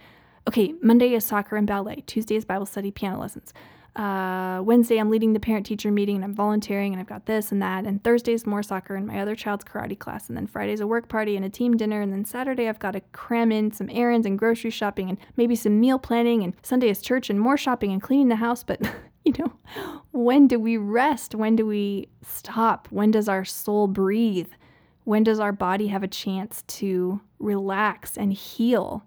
[0.48, 3.52] okay, Monday is soccer and ballet, Tuesday is Bible study, piano lessons.
[3.96, 7.50] Uh, Wednesday, I'm leading the parent teacher meeting and I'm volunteering and I've got this
[7.50, 7.86] and that.
[7.86, 10.28] And Thursday's more soccer and my other child's karate class.
[10.28, 12.00] And then Friday's a work party and a team dinner.
[12.00, 15.56] And then Saturday, I've got to cram in some errands and grocery shopping and maybe
[15.56, 16.44] some meal planning.
[16.44, 18.62] And Sunday is church and more shopping and cleaning the house.
[18.62, 18.80] But
[19.38, 21.34] you know, when do we rest?
[21.34, 22.88] When do we stop?
[22.90, 24.50] When does our soul breathe?
[25.04, 29.04] When does our body have a chance to relax and heal?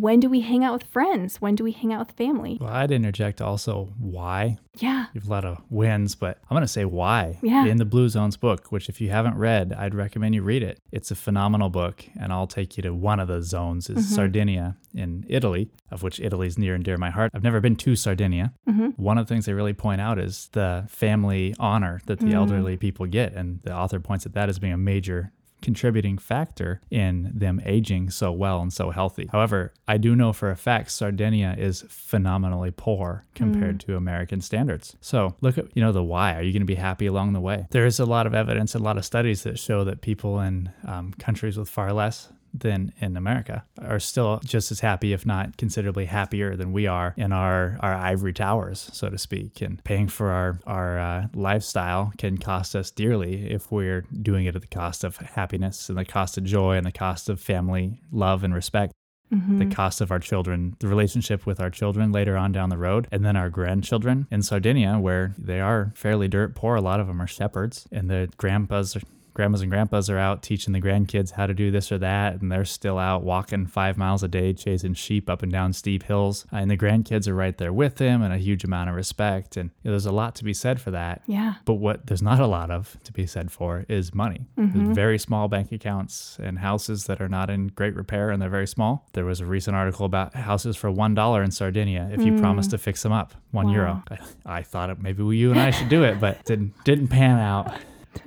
[0.00, 1.40] When do we hang out with friends?
[1.40, 2.58] When do we hang out with family?
[2.60, 4.58] Well, I'd interject also why.
[4.76, 5.06] Yeah.
[5.12, 7.38] You've a lot of wins, but I'm going to say why.
[7.42, 7.66] Yeah.
[7.66, 10.80] In the Blue Zones book, which if you haven't read, I'd recommend you read it.
[10.90, 14.14] It's a phenomenal book, and I'll take you to one of the zones is mm-hmm.
[14.14, 17.32] Sardinia in Italy, of which Italy is near and dear to my heart.
[17.34, 18.52] I've never been to Sardinia.
[18.68, 18.88] Mm-hmm.
[18.96, 22.34] One of the things they really point out is the family honor that the mm.
[22.34, 25.32] elderly people get, and the author points at that as being a major
[25.62, 29.28] contributing factor in them aging so well and so healthy.
[29.30, 33.86] However, I do know for a fact Sardinia is phenomenally poor compared mm.
[33.86, 34.96] to American standards.
[35.00, 36.34] So look at, you know, the why.
[36.34, 37.66] Are you going to be happy along the way?
[37.70, 40.70] There is a lot of evidence, a lot of studies that show that people in
[40.86, 45.56] um, countries with far less than in America are still just as happy, if not
[45.56, 49.60] considerably happier than we are in our, our ivory towers, so to speak.
[49.60, 54.56] And paying for our, our uh, lifestyle can cost us dearly if we're doing it
[54.56, 58.00] at the cost of happiness and the cost of joy and the cost of family
[58.10, 58.92] love and respect.
[59.32, 59.58] Mm-hmm.
[59.60, 63.06] the cost of our children, the relationship with our children later on down the road,
[63.12, 66.74] and then our grandchildren in Sardinia, where they are fairly dirt poor.
[66.74, 68.96] A lot of them are shepherds, and the grandpas
[69.40, 72.52] grandmas and grandpas are out teaching the grandkids how to do this or that, and
[72.52, 76.44] they're still out walking five miles a day chasing sheep up and down steep hills.
[76.52, 79.56] And the grandkids are right there with them, and a huge amount of respect.
[79.56, 81.22] And you know, there's a lot to be said for that.
[81.26, 81.54] Yeah.
[81.64, 84.46] But what there's not a lot of to be said for is money.
[84.58, 84.92] Mm-hmm.
[84.92, 88.66] Very small bank accounts and houses that are not in great repair and they're very
[88.66, 89.08] small.
[89.14, 92.40] There was a recent article about houses for one dollar in Sardinia if you mm.
[92.40, 93.72] promise to fix them up, one wow.
[93.72, 94.02] euro.
[94.10, 94.18] I,
[94.58, 97.72] I thought maybe you and I should do it, but didn't didn't pan out.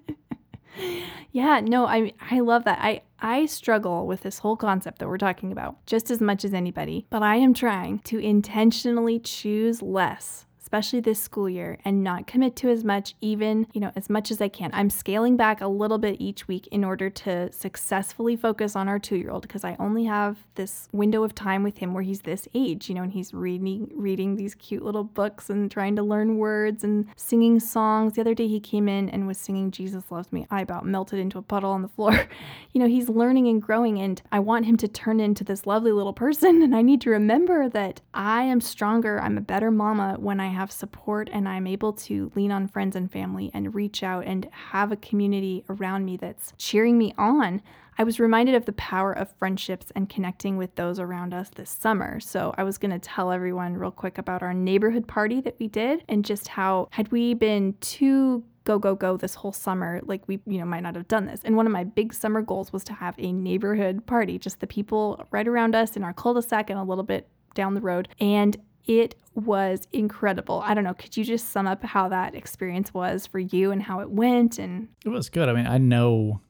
[1.31, 2.79] Yeah, no, I I love that.
[2.81, 6.53] I I struggle with this whole concept that we're talking about just as much as
[6.53, 12.27] anybody, but I am trying to intentionally choose less especially this school year, and not
[12.27, 14.69] commit to as much, even, you know, as much as I can.
[14.71, 18.99] I'm scaling back a little bit each week in order to successfully focus on our
[18.99, 22.21] two year old because I only have this window of time with him where he's
[22.21, 26.03] this age, you know, and he's reading reading these cute little books and trying to
[26.03, 28.13] learn words and singing songs.
[28.13, 30.45] The other day he came in and was singing Jesus Loves Me.
[30.51, 32.27] I about melted into a puddle on the floor.
[32.73, 35.91] you know, he's learning and growing and I want him to turn into this lovely
[35.91, 40.17] little person and I need to remember that I am stronger, I'm a better mama
[40.19, 44.03] when I have support and I'm able to lean on friends and family and reach
[44.03, 47.61] out and have a community around me that's cheering me on,
[47.97, 51.69] I was reminded of the power of friendships and connecting with those around us this
[51.69, 52.19] summer.
[52.19, 55.69] So I was going to tell everyone real quick about our neighborhood party that we
[55.69, 60.27] did and just how, had we been too go go go this whole summer like
[60.27, 62.71] we you know might not have done this and one of my big summer goals
[62.71, 66.69] was to have a neighborhood party just the people right around us in our cul-de-sac
[66.69, 70.61] and a little bit down the road and it was incredible.
[70.65, 70.93] I don't know.
[70.93, 74.59] Could you just sum up how that experience was for you and how it went?
[74.59, 75.49] And it was good.
[75.49, 76.41] I mean, I know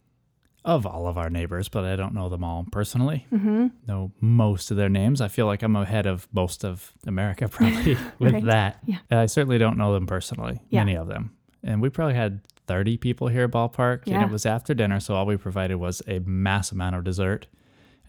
[0.65, 3.25] of all of our neighbors, but I don't know them all personally.
[3.31, 3.67] Mm-hmm.
[3.87, 5.21] Know most of their names.
[5.21, 8.45] I feel like I'm ahead of most of America probably with right.
[8.45, 8.79] that.
[8.85, 8.97] Yeah.
[9.09, 10.81] I certainly don't know them personally, yeah.
[10.81, 11.31] many of them.
[11.63, 14.15] And we probably had 30 people here at ballpark, yeah.
[14.15, 17.47] and it was after dinner, so all we provided was a mass amount of dessert.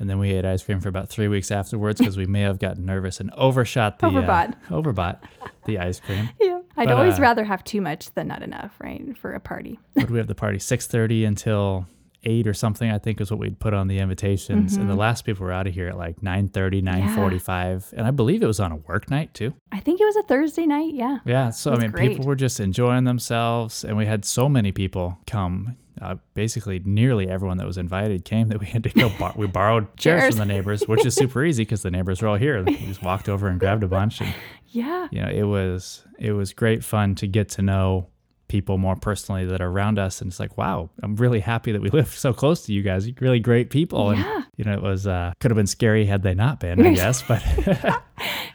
[0.01, 2.59] And then we ate ice cream for about three weeks afterwards because we may have
[2.59, 5.19] gotten nervous and overshot the overbought, uh, overbought
[5.67, 6.31] the ice cream.
[6.41, 9.41] Yeah, I'd but, always uh, rather have too much than not enough, right, for a
[9.41, 9.79] party.
[9.97, 11.87] Would we have the party six thirty until
[12.25, 14.73] eight or something, I think is what we'd put on the invitations.
[14.73, 14.81] Mm-hmm.
[14.81, 15.01] And the mm-hmm.
[15.01, 17.89] last people were out of here at like 9 30, 9 45.
[17.93, 17.99] Yeah.
[17.99, 19.55] And I believe it was on a work night too.
[19.73, 20.95] I think it was a Thursday night.
[20.95, 21.19] Yeah.
[21.25, 21.51] Yeah.
[21.51, 22.11] So, I mean, great.
[22.11, 23.85] people were just enjoying themselves.
[23.85, 25.77] And we had so many people come.
[26.01, 29.11] Uh, basically, nearly everyone that was invited came that we had to go.
[29.19, 32.29] Bar- we borrowed chairs from the neighbors, which is super easy because the neighbors were
[32.29, 32.63] all here.
[32.63, 34.21] We just walked over and grabbed a bunch.
[34.21, 34.35] And,
[34.69, 35.09] yeah.
[35.11, 38.09] You know, it was it was great fun to get to know
[38.51, 41.81] people more personally that are around us and it's like wow i'm really happy that
[41.81, 44.39] we live so close to you guys You're really great people yeah.
[44.39, 46.93] and you know it was uh could have been scary had they not been i
[46.95, 47.41] guess but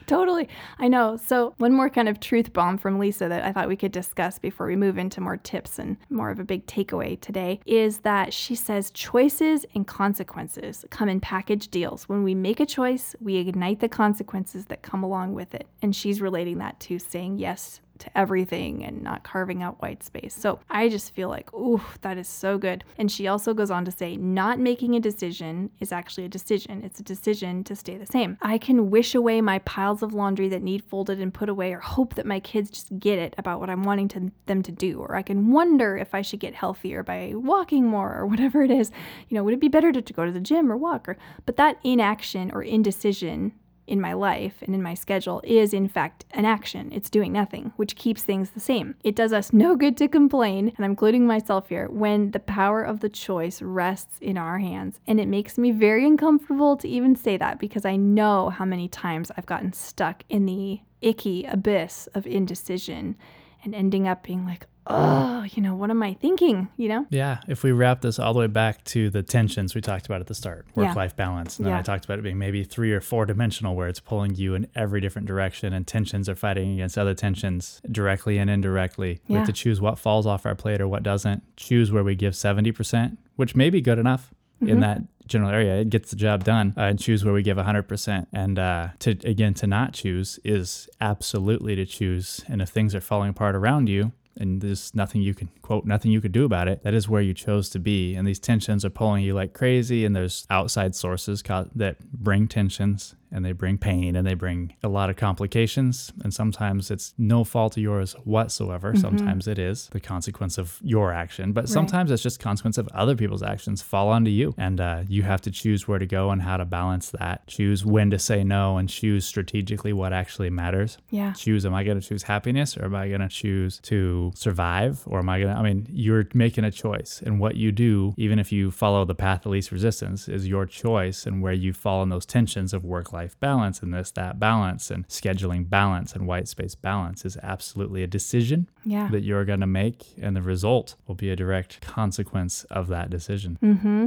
[0.06, 0.48] totally.
[0.78, 1.16] I know.
[1.16, 4.38] So one more kind of truth bomb from Lysa that i thought we could discuss
[4.38, 8.32] before we move into more tips and more of a big takeaway today is that
[8.32, 12.08] she says choices and consequences come in package deals.
[12.08, 15.66] When we make a choice we ignite the consequences that come along with it.
[15.82, 20.34] And she's relating that to saying yes to everything and not carving out white space.
[20.34, 22.84] So I just feel like, ooh, that is so good.
[22.98, 26.82] And she also goes on to say, not making a decision is actually a decision.
[26.82, 28.38] It's a decision to stay the same.
[28.42, 31.80] I can wish away my piles of laundry that need folded and put away, or
[31.80, 35.00] hope that my kids just get it about what I'm wanting to, them to do.
[35.00, 38.70] Or I can wonder if I should get healthier by walking more or whatever it
[38.70, 38.90] is.
[39.28, 41.08] You know, would it be better to, to go to the gym or walk?
[41.08, 43.52] Or, but that inaction or indecision
[43.86, 46.90] in my life and in my schedule is, in fact, an action.
[46.92, 48.96] It's doing nothing, which keeps things the same.
[49.04, 52.82] It does us no good to complain, and I'm including myself here, when the power
[52.82, 55.00] of the choice rests in our hands.
[55.06, 58.88] And it makes me very uncomfortable to even say that because I know how many
[58.88, 63.16] times I've gotten stuck in the icky abyss of indecision
[63.62, 66.68] and ending up being like, oh, you know, what am I thinking?
[66.76, 67.06] You know?
[67.10, 67.40] Yeah.
[67.48, 70.26] If we wrap this all the way back to the tensions we talked about at
[70.26, 71.24] the start, work life yeah.
[71.24, 71.58] balance.
[71.58, 71.80] And then yeah.
[71.80, 74.68] I talked about it being maybe three or four dimensional where it's pulling you in
[74.74, 79.20] every different direction and tensions are fighting against other tensions directly and indirectly.
[79.26, 79.34] Yeah.
[79.34, 81.42] We have to choose what falls off our plate or what doesn't.
[81.56, 84.32] Choose where we give 70%, which may be good enough.
[84.56, 84.68] Mm-hmm.
[84.70, 85.76] in that general area.
[85.80, 88.26] It gets the job done uh, and choose where we give 100%.
[88.32, 92.42] And uh, to again, to not choose is absolutely to choose.
[92.48, 96.10] And if things are falling apart around you, and there's nothing you can quote nothing
[96.10, 96.82] you could do about it.
[96.82, 100.04] That is where you chose to be and these tensions are pulling you like crazy
[100.04, 101.42] and there's outside sources
[101.74, 106.12] that bring tensions and they bring pain and they bring a lot of complications.
[106.22, 108.92] And sometimes it's no fault of yours whatsoever.
[108.92, 109.00] Mm-hmm.
[109.00, 111.68] Sometimes it is the consequence of your action, but right.
[111.68, 114.54] sometimes it's just consequence of other people's actions fall onto you.
[114.58, 117.46] And uh, you have to choose where to go and how to balance that.
[117.46, 120.98] Choose when to say no and choose strategically what actually matters.
[121.10, 121.32] Yeah.
[121.32, 125.02] Choose, am I going to choose happiness or am I going to choose to survive?
[125.06, 127.22] Or am I going to, I mean, you're making a choice.
[127.24, 130.66] And what you do, even if you follow the path of least resistance, is your
[130.66, 134.38] choice and where you fall in those tensions of work life balance and this, that
[134.38, 139.08] balance and scheduling balance and white space balance is absolutely a decision yeah.
[139.10, 140.14] that you're going to make.
[140.20, 143.58] And the result will be a direct consequence of that decision.
[143.62, 144.06] Mm-hmm.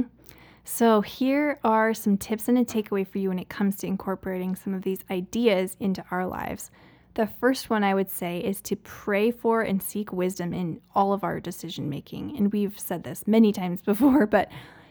[0.64, 4.54] So, here are some tips and a takeaway for you when it comes to incorporating
[4.54, 6.70] some of these ideas into our lives.
[7.14, 11.12] The first one I would say is to pray for and seek wisdom in all
[11.12, 12.36] of our decision making.
[12.36, 14.48] And we've said this many times before, but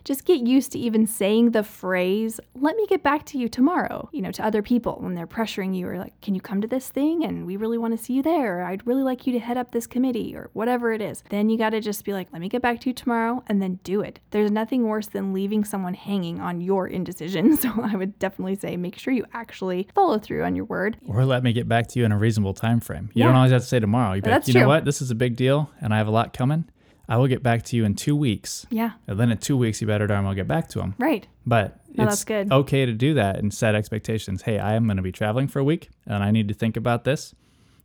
[0.10, 4.10] just get used to even saying the phrase, let me get back to you tomorrow,
[4.12, 6.68] you know, to other people when they're pressuring you or like, can you come to
[6.68, 7.24] this thing?
[7.24, 8.62] And we really want to see you there.
[8.62, 11.24] Or, I'd really like you to head up this committee or whatever it is.
[11.30, 13.62] Then you got to just be like, let me get back to you tomorrow and
[13.62, 14.20] then do it.
[14.32, 17.49] There's nothing worse than leaving someone hanging on your indecision.
[17.60, 20.95] So I would definitely say make sure you actually follow through on your word.
[21.05, 23.10] Or let me get back to you in a reasonable time frame.
[23.14, 23.26] You yeah.
[23.26, 24.14] don't always have to say tomorrow.
[24.14, 24.86] You, like, you know what?
[24.86, 26.66] This is a big deal and I have a lot coming
[27.10, 28.68] I will get back to you in two weeks.
[28.70, 28.91] Yeah.
[29.07, 30.93] And then in two weeks, you better darn well get back to them.
[30.99, 31.28] Right.
[31.45, 32.51] But oh, no, it's good.
[32.51, 34.43] okay to do that and set expectations.
[34.43, 36.78] Hey, I am going to be traveling for a week and I need to think
[36.78, 37.34] about this.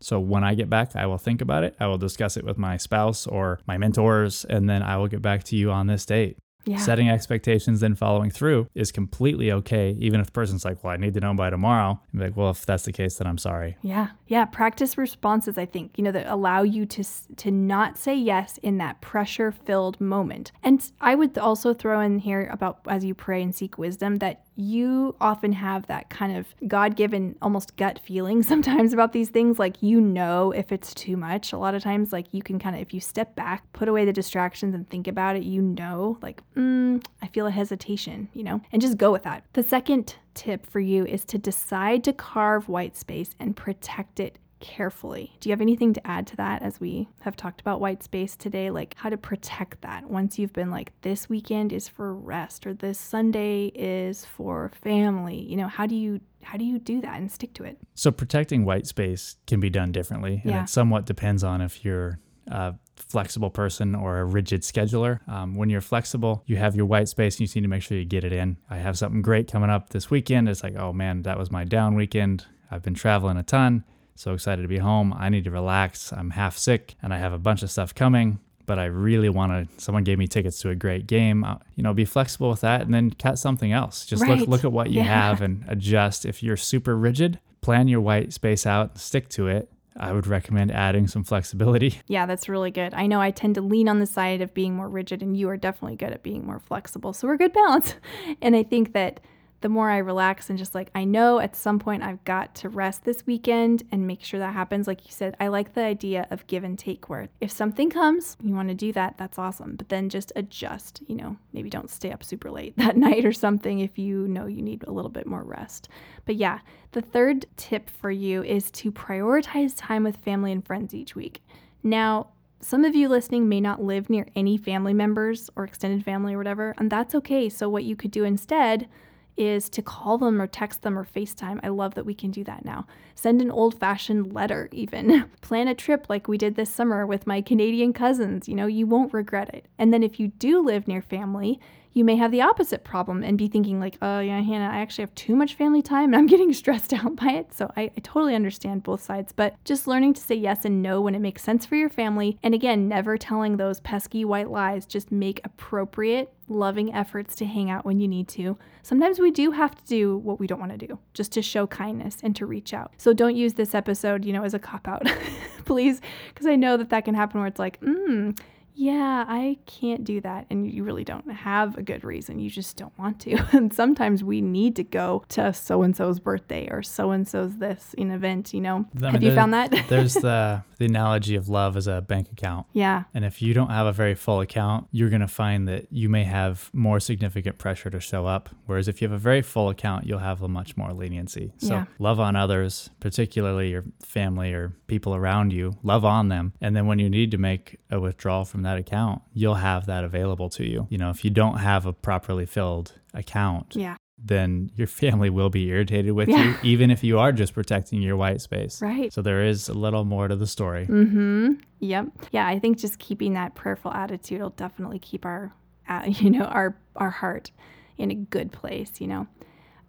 [0.01, 1.75] So when I get back, I will think about it.
[1.81, 5.23] I will discuss it with my spouse or my mentors, and then I will get
[5.23, 6.37] back to you on this date.
[6.65, 6.79] Yeah.
[6.79, 9.97] Setting expectations, then following through is completely okay.
[9.99, 12.01] Even if the person's like, well, I need to know by tomorrow.
[12.13, 13.77] I'm like, well, if that's the case, then I'm sorry.
[13.83, 14.09] Yeah.
[14.27, 14.45] Yeah.
[14.47, 17.05] Practice responses, I think, you know, that allow you to,
[17.37, 20.53] to not say yes in that pressure filled moment.
[20.63, 24.44] And I would also throw in here about as you pray and seek wisdom that
[24.57, 29.59] you often have that kind of God given, almost gut feeling sometimes about these things.
[29.59, 32.77] Like, you know, if it's too much, a lot of times, like, you can kind
[32.77, 36.19] of, if you step back, put away the distractions and think about it, you know,
[36.23, 39.45] like, mm, I feel a hesitation, you know, and just go with that.
[39.53, 44.39] The second tip for you is to decide to carve white space and protect it
[44.65, 45.37] carefully.
[45.41, 48.35] Do you have anything to add to that as we have talked about white space
[48.35, 48.71] today?
[48.71, 52.73] Like how to protect that once you've been like, this weekend is for rest or
[52.73, 55.39] this Sunday is for family.
[55.39, 57.79] You know, how do you how do you do that and stick to it?
[57.95, 60.41] So protecting white space can be done differently.
[60.45, 60.63] And yeah.
[60.63, 65.27] it somewhat depends on if you're a flexible person or a rigid scheduler.
[65.29, 67.83] Um, when you're flexible, you have your white space and you just need to make
[67.83, 68.57] sure you get it in.
[68.71, 70.49] I have something great coming up this weekend.
[70.49, 72.47] It's like, oh man, that was my down weekend.
[72.71, 73.85] I've been traveling a ton.
[74.17, 75.15] So excited to be home.
[75.17, 76.13] I need to relax.
[76.13, 79.53] I'm half sick and I have a bunch of stuff coming, but I really want
[79.53, 79.83] to.
[79.83, 81.45] Someone gave me tickets to a great game.
[81.45, 84.07] Uh, you know, be flexible with that and then cut something else.
[84.07, 84.39] Just right.
[84.39, 85.05] look look at what you yeah.
[85.05, 86.25] have and adjust.
[86.25, 89.71] If you're super rigid, plan your white space out, stick to it.
[89.97, 92.01] I would recommend adding some flexibility.
[92.09, 92.95] Yeah, that's really good.
[92.95, 95.49] I know I tend to lean on the side of being more rigid, and you
[95.49, 97.13] are definitely good at being more flexible.
[97.13, 97.95] So we're good balance.
[98.43, 99.21] And I think that
[99.65, 102.69] the more I relax and just like, I know at some point I've got to
[102.69, 104.87] rest this weekend and make sure that happens.
[104.87, 108.37] Like you said, I like the idea of give and take where if something comes,
[108.43, 109.77] you want to do that, that's awesome.
[109.77, 113.33] But then just adjust, you know, maybe don't stay up super late that night or
[113.33, 115.89] something if you know you need a little bit more rest.
[116.27, 116.59] But yeah,
[116.93, 121.43] the third tip for you is to prioritize time with family and friends each week.
[121.83, 122.27] Now,
[122.61, 126.39] some of you listening may not live near any family members or extended family or
[126.39, 127.49] whatever, and that's okay.
[127.49, 128.89] So, what you could do instead
[129.37, 131.61] is to call them or text them or FaceTime.
[131.63, 132.87] I love that we can do that now.
[133.15, 135.31] Send an old fashioned letter, even.
[135.41, 138.49] Plan a trip like we did this summer with my Canadian cousins.
[138.49, 139.67] You know, you won't regret it.
[139.79, 141.61] And then if you do live near family,
[141.95, 145.03] you may have the opposite problem and be thinking like oh yeah hannah i actually
[145.03, 147.55] have too much family time and i'm getting stressed out by it.
[147.55, 151.01] So I, I, totally understand both sides but just learning to say yes and no
[151.01, 154.85] when it makes sense for your family and again never telling those pesky white lies
[154.85, 158.59] just make appropriate loving efforts to hang out when you need to.
[158.83, 161.67] Sometimes we do have to do what we don't want to do just to show
[161.67, 162.93] kindness and to reach out.
[162.99, 165.07] So don't use this episode you know as a cop out
[165.65, 168.37] please because i know that that can happen where it's like mm
[168.75, 170.47] yeah, I can't do that.
[170.51, 172.39] And you really don't have a good reason.
[172.41, 173.37] You just don't want to.
[173.53, 177.57] and sometimes we need to go to so and so's birthday or so and so's
[177.59, 178.87] this an event, you know.
[178.97, 179.73] I mean, have you found that?
[179.89, 182.67] there's the the analogy of love as a bank account.
[182.73, 183.05] Yeah.
[183.15, 186.09] And if you don't have a very full account, you're going to find that you
[186.09, 188.51] may have more significant pressure to show up.
[188.67, 191.53] Whereas if you have a very full account, you'll have a much more leniency.
[191.59, 191.85] So yeah.
[191.99, 196.53] love on others, particularly your family or people around you, love on them.
[196.61, 200.05] And then when you need to make a withdrawal from that account, you'll have that
[200.05, 200.87] available to you.
[200.91, 205.51] You know, if you don't have a properly filled account, yeah then your family will
[205.51, 206.45] be irritated with yeah.
[206.45, 208.81] you, even if you are just protecting your white space.
[208.81, 209.13] Right.
[209.13, 210.87] So there is a little more to the story.
[210.87, 211.55] Mm-hmm.
[211.81, 212.07] Yep.
[212.33, 215.53] Yeah, I think just keeping that prayerful attitude will definitely keep our,
[215.89, 217.51] uh, you know, our our heart
[217.99, 219.01] in a good place.
[219.01, 219.27] You know.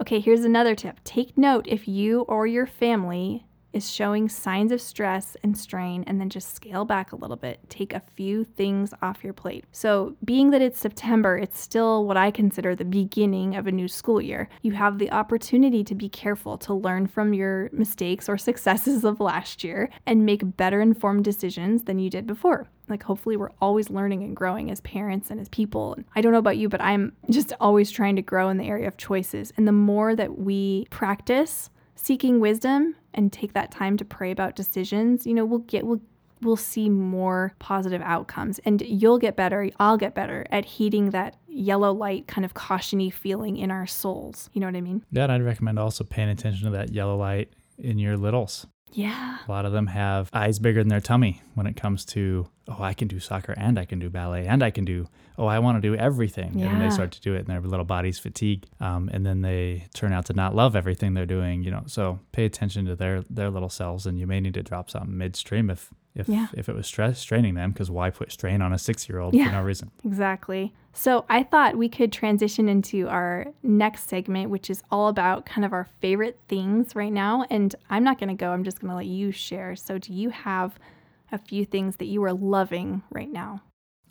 [0.01, 0.99] Okay, here's another tip.
[1.05, 3.45] Take note if you or your family
[3.75, 7.59] is showing signs of stress and strain, and then just scale back a little bit.
[7.69, 9.65] Take a few things off your plate.
[9.71, 13.87] So, being that it's September, it's still what I consider the beginning of a new
[13.87, 14.47] school year.
[14.61, 19.19] You have the opportunity to be careful, to learn from your mistakes or successes of
[19.19, 23.89] last year, and make better informed decisions than you did before like hopefully we're always
[23.89, 25.97] learning and growing as parents and as people.
[26.15, 28.87] I don't know about you, but I'm just always trying to grow in the area
[28.87, 29.51] of choices.
[29.57, 34.55] And the more that we practice seeking wisdom and take that time to pray about
[34.55, 36.01] decisions, you know, we'll get we'll
[36.41, 41.37] we'll see more positive outcomes and you'll get better, I'll get better at heeding that
[41.47, 44.49] yellow light kind of cautiony feeling in our souls.
[44.53, 45.03] You know what I mean?
[45.11, 48.67] Yeah, and I'd recommend also paying attention to that yellow light in your littles.
[48.91, 49.39] Yeah.
[49.45, 52.81] A lot of them have eyes bigger than their tummy when it comes to, oh,
[52.81, 55.59] I can do soccer and I can do ballet and I can do, oh, I
[55.59, 56.57] want to do everything.
[56.57, 56.67] Yeah.
[56.71, 58.65] And they start to do it and their little bodies fatigue.
[58.79, 61.83] Um, and then they turn out to not love everything they're doing, you know.
[61.87, 65.17] So pay attention to their, their little cells and you may need to drop something
[65.17, 66.47] midstream if if Yeah.
[66.53, 69.33] if it was stress straining them because why put strain on a six year old
[69.33, 69.47] Yeah.
[69.47, 70.73] for no reason Exactly.
[70.93, 75.65] So I thought we could transition into our next segment, which is all about kind
[75.65, 77.45] of our favorite things right now.
[77.49, 79.75] And I'm not going to go, I'm just going to let you share.
[79.75, 80.79] So, do you have
[81.33, 83.61] a few things that you are loving right now?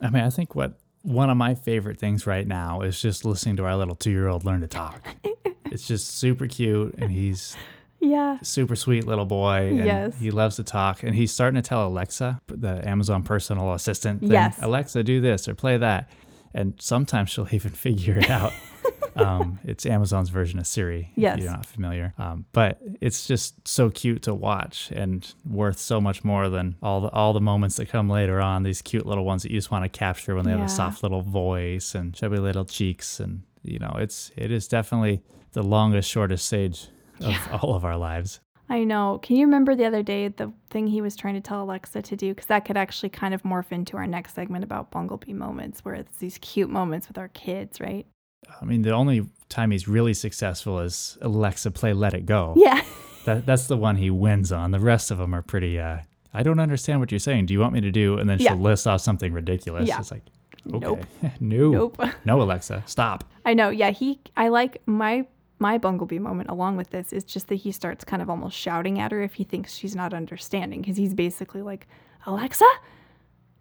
[0.03, 3.57] i mean i think what one of my favorite things right now is just listening
[3.57, 5.07] to our little two year old learn to talk
[5.67, 7.57] it's just super cute and he's
[8.01, 8.39] Yeah.
[8.43, 10.19] super sweet little boy and Yes.
[10.19, 14.31] he loves to talk and he's starting to tell alexa the amazon personal assistant thing,
[14.33, 14.59] Yes.
[14.63, 16.11] alexa do this or play that
[16.55, 18.53] and sometimes she'll even figure it out
[19.17, 21.37] um, it's amazon's version of siri Yes.
[21.39, 26.01] if you're not familiar um, but it's just so cute to watch and worth so
[26.01, 29.25] much more than all the all the moments that come later on these cute little
[29.25, 30.59] ones that you just want to capture when they Yeah.
[30.59, 34.69] have a soft little voice and chubby little cheeks and you know it's it is
[34.69, 36.89] definitely the longest shortest stage
[37.21, 39.19] of all of our lives I know.
[39.23, 42.17] Can you remember the other day the thing he was trying to tell Alexa to
[42.17, 42.31] do?
[42.31, 45.95] Because that could actually kind of morph into our next segment about Bumblebee moments, where
[45.95, 48.07] it's these cute moments with our kids, right?
[48.61, 52.55] I mean, the only time he's really successful is Alexa play Let It Go.
[52.57, 52.83] Yeah.
[53.25, 54.71] That, that's the one he wins on.
[54.71, 56.01] The rest of them are pretty, uh,
[56.35, 57.47] I don't understand what you're saying.
[57.47, 58.19] Do you want me to do?
[58.19, 58.53] And then she'll Yeah.
[58.57, 59.89] list off something ridiculous.
[59.89, 59.99] Yeah.
[59.99, 60.25] It's like,
[60.75, 60.85] okay.
[60.87, 61.07] Nope.
[61.41, 61.71] no.
[61.71, 62.03] Nope.
[62.27, 63.25] No, Alexa, stop.
[63.47, 63.71] I know.
[63.71, 64.21] Yeah, he.
[64.37, 65.25] I like my
[65.59, 68.99] my Bumblebee moment along with this is just that he starts kind of almost shouting
[69.01, 71.87] at her if he thinks she's not understanding because he's basically like,
[72.27, 72.67] Alexa,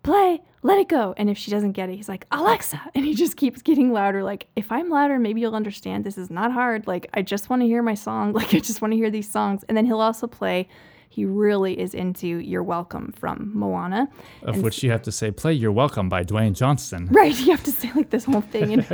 [0.04, 1.14] play, let it go.
[1.18, 4.24] And if she doesn't get it, he's like, Alexa, and he just keeps getting louder.
[4.24, 6.04] Like, if I'm louder, maybe you'll understand.
[6.04, 6.88] This is not hard.
[6.88, 8.34] Like, I just want to hear my song.
[8.44, 9.64] Like, I just want to hear these songs.
[9.68, 10.68] And then he'll also play.
[11.08, 14.10] He really is into "You're Welcome" from Moana.
[14.42, 17.08] Of And which you have to say, play You're Welcome by Dwayne Johnson.
[17.12, 18.88] Right, you have to say like this whole thing, and,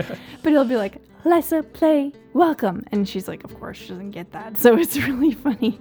[0.43, 4.31] but he'll be like, "Lessa, play, welcome," and she's like, "Of course, she doesn't get
[4.33, 5.79] that." So it's really funny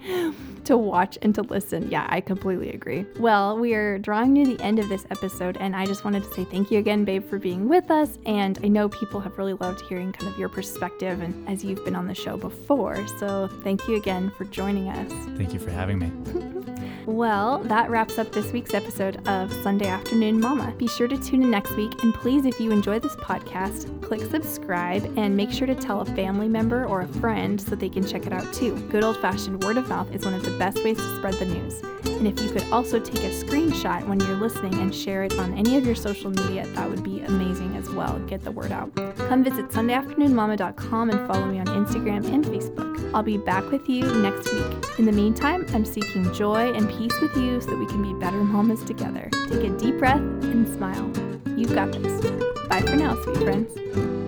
[0.69, 1.91] to watch and to listen.
[1.91, 3.07] Yeah, I completely agree.
[3.19, 6.35] Well, we are drawing near the end of this episode, and I just wanted to
[6.35, 8.19] say thank you again, babe, for being with us.
[8.27, 11.83] And I know people have really loved hearing kind of your perspective, and as you've
[11.87, 15.11] been on the show before, so thank you again for joining us.
[15.39, 16.85] Thank you for having me.
[17.09, 20.75] Well, that wraps up this week's episode of Sunday Afternoon Mama.
[20.77, 24.21] Be sure to tune in next week, and please, if you enjoy this podcast, click
[24.31, 28.07] subscribe and make sure to tell a family member or a friend so they can
[28.07, 28.79] check it out too.
[28.91, 31.47] Good old fashioned word of mouth is one of the best ways to spread the
[31.47, 31.81] news.
[32.05, 35.57] And if you could also take a screenshot when you're listening and share it on
[35.57, 38.19] any of your social media, that would be amazing as well.
[38.27, 38.95] Get the word out.
[39.17, 42.89] Come visit SundayAfternoonMama.com and follow me on Instagram and Facebook.
[43.15, 44.99] I'll be back with you next week.
[44.99, 48.13] In the meantime, I'm seeking joy and peace with you so that we can be
[48.13, 49.31] better mamas together.
[49.49, 51.09] Take a deep breath and smile.
[51.57, 52.21] You've got this.
[52.69, 54.28] Bye for now, sweet friends.